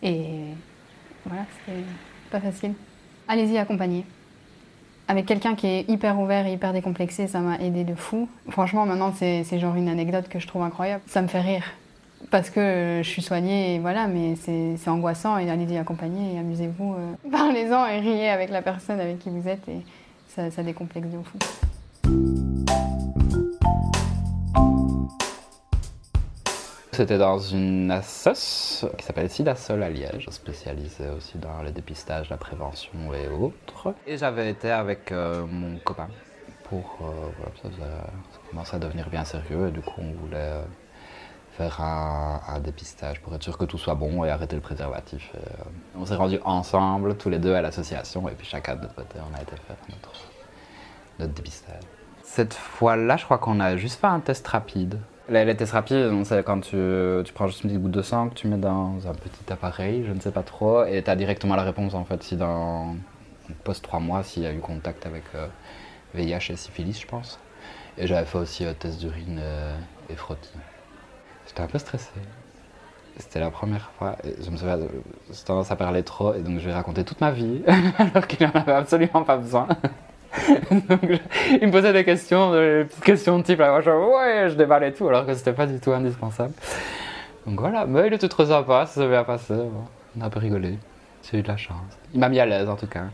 Et 0.03 0.27
voilà, 1.25 1.45
c'était 1.65 1.79
pas 2.31 2.41
facile. 2.41 2.75
Allez-y, 3.29 3.59
accompagner. 3.59 4.05
Avec 5.11 5.25
quelqu'un 5.25 5.55
qui 5.55 5.67
est 5.67 5.89
hyper 5.89 6.21
ouvert 6.21 6.47
et 6.47 6.53
hyper 6.53 6.75
décomplexé, 6.75 7.27
ça 7.29 7.41
m'a 7.41 7.57
aidé 7.59 7.83
de 7.83 7.95
fou. 7.95 8.29
Franchement, 8.51 8.85
maintenant, 8.85 9.13
c'est 9.17 9.59
genre 9.59 9.75
une 9.75 9.89
anecdote 9.89 10.29
que 10.29 10.39
je 10.39 10.47
trouve 10.47 10.63
incroyable. 10.63 11.03
Ça 11.07 11.23
me 11.23 11.29
fait 11.29 11.41
rire. 11.41 11.65
Parce 12.31 12.51
que 12.51 12.61
euh, 12.61 13.03
je 13.03 13.09
suis 13.09 13.23
soignée, 13.23 13.75
et 13.77 13.79
voilà, 13.79 14.07
mais 14.07 14.35
c'est 14.37 14.91
angoissant. 14.91 15.39
Et 15.39 15.49
allez-y 15.51 15.79
accompagner 15.79 16.35
et 16.35 16.39
amusez-vous. 16.39 16.95
euh. 16.95 17.13
Parlez-en 17.31 17.87
et 17.87 18.01
riez 18.01 18.29
avec 18.29 18.51
la 18.51 18.61
personne 18.61 19.01
avec 19.01 19.19
qui 19.19 19.31
vous 19.31 19.49
êtes. 19.49 19.67
Et 19.69 19.81
ça, 20.29 20.51
ça 20.51 20.63
décomplexe 20.63 21.09
de 21.09 21.19
fou. 21.23 21.39
C'était 26.99 27.17
dans 27.17 27.39
une 27.39 27.93
assoce 27.93 28.85
qui 28.97 29.05
s'appelle 29.05 29.31
Sidasol 29.31 29.85
à 29.85 29.89
Liège, 29.89 30.27
spécialisée 30.31 31.09
aussi 31.17 31.39
dans 31.39 31.63
le 31.63 31.71
dépistage, 31.71 32.29
la 32.29 32.37
prévention 32.37 33.15
et 33.15 33.29
autres. 33.29 33.95
Et 34.05 34.19
j'avais 34.19 34.51
été 34.51 34.73
avec 34.73 35.13
euh, 35.13 35.47
mon 35.47 35.79
copain 35.79 36.09
pour. 36.65 36.99
euh, 37.03 37.31
voilà, 37.37 37.53
ça, 37.63 37.69
ça 38.33 38.41
commençait 38.51 38.75
à 38.75 38.79
devenir 38.81 39.09
bien 39.11 39.25
sérieux 39.25 39.69
et 39.69 39.71
du 39.71 39.81
coup 39.81 40.01
on 40.01 40.11
voulait 40.11 40.39
euh, 40.39 40.65
faire 41.53 41.81
un, 41.81 42.59
dépistage 42.59 43.21
pour 43.21 43.33
être 43.33 43.45
sûr 43.45 43.57
que 43.57 43.65
tout 43.65 43.79
soit 43.79 43.95
bon 43.95 44.25
et 44.25 44.31
arrêter 44.31 44.57
le 44.57 44.63
préservatif. 44.63 45.31
On 45.97 46.05
s'est 46.05 46.17
rendus 46.17 46.41
ensemble, 46.45 47.17
tous 47.17 47.31
les 47.31 47.39
deux 47.39 47.55
à 47.55 47.63
l'association 47.63 48.29
et 48.29 48.33
puis 48.33 48.45
chacun 48.45 48.75
de 48.75 48.81
notre 48.81 48.97
côté 48.97 49.21
on 49.21 49.39
a 49.39 49.43
été 49.43 49.53
faire 49.69 49.77
notre 51.21 51.33
dépistage. 51.33 51.85
Cette 52.25 52.55
fois-là, 52.55 53.17
je 53.17 53.25
crois 53.25 53.39
qu'on 53.39 53.61
a 53.61 53.77
juste 53.77 54.01
fait 54.01 54.09
un 54.09 54.19
test 54.19 54.49
rapide. 54.49 54.99
Tests 55.29 55.73
rapides, 55.73 56.09
donc, 56.09 56.27
c'est 56.27 56.43
quand 56.43 56.61
tu, 56.61 56.77
prends 57.35 57.49
juste 57.49 57.63
une 57.63 57.71
petite 57.71 57.83
goutte 57.83 57.93
de 57.93 58.03
sang 58.03 58.31
que 58.31 58.35
tu 58.35 58.49
mets 58.49 58.57
dans 58.57 59.07
un 59.07 59.15
petit 59.15 59.53
appareil, 59.53 60.05
je 60.07 60.13
ne 60.13 60.21
sais 60.21 60.31
pas 60.31 60.43
trop, 60.43 60.85
et 60.85 61.03
tu 61.03 61.11
as 61.11 61.17
directement 61.17 61.55
la 61.55 61.65
réponse 61.65 61.95
en 61.95 62.05
fait 62.05 62.23
si 62.23 62.37
dans 62.37 62.97
post 63.65 63.83
trois 63.85 64.01
mois, 64.01 64.23
s'il 64.23 64.43
y 64.43 64.47
a 64.47 64.53
eu 64.53 64.59
contact 64.59 65.05
avec, 65.07 65.25
euh, 65.35 65.47
VIH 66.15 66.53
et 66.53 66.57
syphilis, 66.57 67.01
je 67.01 67.07
pense. 67.07 67.39
Et 67.97 68.07
j'avais 68.07 68.27
fait 68.27 68.39
aussi 68.39 68.65
euh, 68.65 68.73
test 68.73 69.01
d'urine 69.01 69.39
euh, 69.41 69.77
et 70.09 70.15
frottis. 70.15 70.51
J'étais 71.47 71.61
un 71.61 71.67
peu 71.67 71.79
stressé. 71.79 72.11
C'était 73.17 73.41
la 73.41 73.51
première 73.51 73.91
fois. 73.99 74.17
Et 74.25 74.35
je 74.43 74.51
me 74.51 74.57
souviens, 74.57 74.79
euh, 74.79 74.89
j'ai 75.31 75.45
tendance 75.45 75.71
à 75.71 75.77
parler 75.77 76.03
trop 76.03 76.35
et 76.35 76.41
donc 76.41 76.61
je 76.61 76.67
vais 76.67 76.75
raconter 76.75 77.05
toute 77.05 77.21
ma 77.21 77.33
vie 77.33 77.63
alors 77.99 78.27
qu'il 78.27 78.47
n'en 78.47 78.53
avait 78.53 78.73
absolument 78.73 79.25
pas 79.25 79.37
besoin. 79.37 79.69
il 80.71 81.67
me 81.67 81.71
posait 81.71 81.93
des 81.93 82.05
questions, 82.05 82.53
des 82.53 82.85
petites 82.85 83.05
questions 83.05 83.39
de 83.39 83.45
type, 83.45 83.59
là, 83.59 83.71
moi 83.71 83.81
je, 83.81 83.91
ouais, 83.91 84.51
je 84.51 84.55
déballais 84.55 84.93
tout 84.93 85.09
alors 85.09 85.27
que 85.27 85.35
c'était 85.35 85.53
pas 85.53 85.67
du 85.67 85.81
tout 85.81 85.93
indispensable. 85.93 86.53
Donc 87.47 87.61
voilà, 87.61 87.87
mais 87.87 88.07
il 88.09 88.13
était 88.13 88.29
très 88.29 88.47
sympa, 88.47 88.87
ça 88.87 89.01
s'est 89.01 89.09
bien 89.09 89.25
passé. 89.25 89.55
On 90.17 90.21
a 90.21 90.27
un 90.27 90.31
peu 90.31 90.39
rigolé. 90.39 90.79
J'ai 91.31 91.39
eu 91.39 91.43
de 91.43 91.49
la 91.49 91.57
chance. 91.57 91.77
Il 92.15 92.21
m'a 92.21 92.29
mis 92.29 92.41
à 92.41 92.47
l'aise 92.47 92.69
en 92.69 92.77
tout 92.77 92.87
cas. 92.87 93.05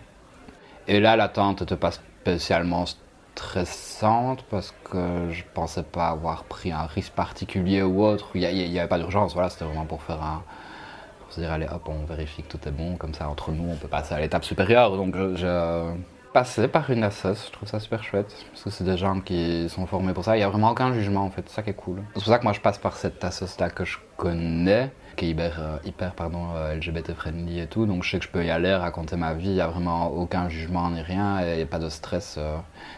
Et 0.89 1.01
là, 1.01 1.17
l'attente 1.17 1.61
n'était 1.61 1.77
pas 1.77 1.93
spécialement 1.93 2.85
stressante 3.35 4.45
parce 4.51 4.75
que 4.91 5.31
je 5.31 5.43
pensais 5.55 5.83
pas 5.83 6.09
avoir 6.09 6.45
pris 6.45 6.73
un 6.73 6.87
risque 6.87 7.13
particulier 7.13 7.83
ou 7.83 8.05
autre. 8.05 8.31
Il 8.35 8.41
n'y 8.41 8.79
avait 8.79 8.89
pas 8.89 8.99
d'urgence, 8.99 9.35
voilà, 9.35 9.51
c'était 9.51 9.65
vraiment 9.65 9.87
pour 9.87 10.03
faire 10.03 10.23
un. 10.23 10.43
Pour 11.21 11.33
se 11.33 11.41
dire, 11.41 11.53
allez 11.53 11.67
hop, 11.67 11.89
on 11.89 12.05
vérifie 12.05 12.43
que 12.43 12.49
tout 12.49 12.69
est 12.69 12.73
bon, 12.73 12.97
comme 12.97 13.15
ça 13.15 13.29
entre 13.29 13.51
nous 13.51 13.71
on 13.71 13.77
peut 13.77 13.89
passer 13.89 14.15
à 14.15 14.21
l'étape 14.21 14.45
supérieure. 14.45 14.97
Donc 14.97 15.15
je 15.17 15.93
passais 16.35 16.67
par 16.67 16.91
une 16.91 17.05
assesse, 17.05 17.47
je 17.47 17.53
trouve 17.53 17.69
ça 17.69 17.79
super 17.79 18.03
chouette 18.03 18.35
parce 18.51 18.65
que 18.65 18.71
c'est 18.71 18.83
des 18.83 18.97
gens 18.97 19.21
qui 19.21 19.69
sont 19.69 19.87
formés 19.87 20.13
pour 20.13 20.25
ça. 20.25 20.35
Il 20.37 20.41
n'y 20.41 20.45
a 20.45 20.49
vraiment 20.49 20.73
aucun 20.73 20.93
jugement 20.93 21.25
en 21.25 21.31
fait, 21.31 21.45
c'est 21.47 21.55
ça 21.55 21.63
qui 21.63 21.71
est 21.71 21.75
cool. 21.75 22.03
C'est 22.09 22.15
pour 22.15 22.25
ça 22.25 22.39
que 22.39 22.43
moi 22.43 22.53
je 22.53 22.61
passe 22.61 22.77
par 22.77 22.97
cette 22.97 23.23
assesse 23.23 23.59
là 23.61 23.71
que 23.71 23.85
je 23.85 23.99
connais 24.17 24.91
qui 25.15 25.27
est 25.27 25.29
hyper, 25.29 25.61
euh, 25.61 25.77
hyper 25.85 26.13
pardon, 26.15 26.49
euh, 26.57 26.75
LGBT 26.75 27.15
friendly 27.15 27.61
et 27.61 27.69
tout, 27.69 27.87
donc 27.87 28.03
je 28.03 28.11
sais 28.11 28.19
que 28.19 28.25
je 28.25 28.31
peux 28.31 28.45
y 28.45 28.51
aller, 28.51 28.75
raconter 28.75 29.15
ma 29.15 29.33
vie, 29.33 29.51
il 29.51 29.55
n'y 29.55 29.61
a 29.61 29.69
vraiment 29.69 30.09
aucun 30.09 30.49
jugement 30.49 30.91
ni 30.91 31.03
rien, 31.03 31.39
et 31.41 31.53
il 31.53 31.57
n'y 31.59 31.63
a 31.63 31.67
pas 31.67 31.79
de 31.79 31.89
stress. 31.89 32.35
euh. 32.37 32.57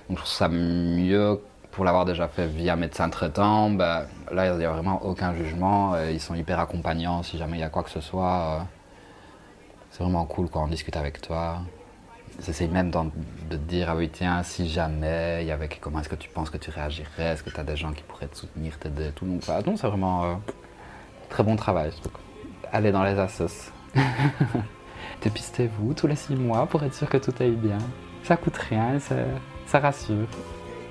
donc 0.08 0.16
je 0.18 0.22
trouve 0.22 0.26
ça 0.26 0.48
mieux 0.48 1.38
pour 1.72 1.84
l'avoir 1.84 2.06
déjà 2.06 2.28
fait 2.28 2.46
via 2.46 2.74
médecin 2.74 3.10
traitant, 3.10 3.68
ben, 3.68 4.06
là 4.32 4.46
il 4.50 4.56
n'y 4.56 4.64
a 4.64 4.70
vraiment 4.70 5.04
aucun 5.04 5.34
jugement, 5.34 5.94
ils 6.10 6.20
sont 6.20 6.34
hyper 6.34 6.58
accompagnants 6.58 7.22
si 7.22 7.36
jamais 7.36 7.58
il 7.58 7.60
y 7.60 7.64
a 7.64 7.68
quoi 7.68 7.82
que 7.82 7.90
ce 7.90 8.00
soit. 8.00 8.66
c'est 9.90 10.02
vraiment 10.02 10.24
cool 10.24 10.48
quand 10.48 10.64
on 10.64 10.68
discute 10.68 10.96
avec 10.96 11.20
toi. 11.20 11.58
Ils 12.38 12.50
essayent 12.50 12.68
même 12.68 12.90
de 12.90 13.56
dire, 13.56 13.88
ah 13.90 13.96
oui 13.96 14.10
tiens, 14.12 14.42
si 14.42 14.68
jamais 14.68 15.42
il 15.42 15.48
y 15.48 15.78
comment 15.80 16.00
est-ce 16.00 16.08
que 16.08 16.16
tu 16.16 16.28
penses 16.28 16.50
que 16.50 16.58
tu 16.58 16.70
réagirais, 16.70 17.32
est-ce 17.32 17.42
que 17.42 17.50
tu 17.50 17.58
as 17.58 17.64
des 17.64 17.76
gens 17.76 17.92
qui 17.92 18.02
pourraient 18.02 18.26
te 18.28 18.36
soutenir, 18.36 18.78
t'aider, 18.78 19.10
tout? 19.14 19.24
Donc, 19.26 19.42
ça, 19.42 19.60
non, 19.66 19.76
c'est 19.76 19.86
vraiment... 19.86 20.24
euh, 20.24 20.34
Très 21.28 21.42
bon 21.42 21.56
travail. 21.56 21.90
Allez 22.72 22.92
dans 22.92 23.02
les 23.02 23.18
assos. 23.18 23.72
Dépistez-vous 25.22 25.94
tous 25.94 26.06
les 26.06 26.16
six 26.16 26.36
mois 26.36 26.66
pour 26.66 26.82
être 26.82 26.94
sûr 26.94 27.08
que 27.08 27.16
tout 27.16 27.32
aille 27.40 27.50
bien. 27.52 27.78
Ça 28.22 28.36
coûte 28.36 28.56
rien 28.56 28.98
ça, 28.98 29.16
ça 29.66 29.78
rassure. 29.80 30.28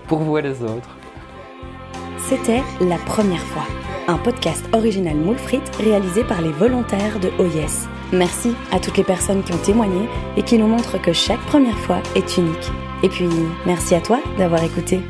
Pour 0.08 0.20
vous 0.20 0.38
et 0.38 0.42
les 0.42 0.62
autres. 0.62 0.90
C'était 2.20 2.64
La 2.82 2.98
Première 2.98 3.42
fois, 3.42 3.66
un 4.08 4.18
podcast 4.18 4.66
original 4.74 5.16
moule 5.16 5.38
frites 5.38 5.76
réalisé 5.78 6.24
par 6.24 6.42
les 6.42 6.52
volontaires 6.52 7.20
de 7.20 7.30
OYES. 7.40 7.88
Merci 8.16 8.56
à 8.72 8.80
toutes 8.80 8.96
les 8.96 9.04
personnes 9.04 9.44
qui 9.44 9.54
ont 9.54 9.58
témoigné 9.58 10.08
et 10.38 10.44
qui 10.44 10.58
nous 10.58 10.68
montrent 10.68 11.02
que 11.02 11.12
chaque 11.12 11.42
première 11.42 11.78
fois 11.78 12.02
est 12.16 12.38
unique. 12.38 12.72
Et 13.04 13.10
puis, 13.10 13.28
merci 13.66 13.94
à 13.94 14.00
toi 14.00 14.22
d'avoir 14.38 14.64
écouté. 14.64 15.02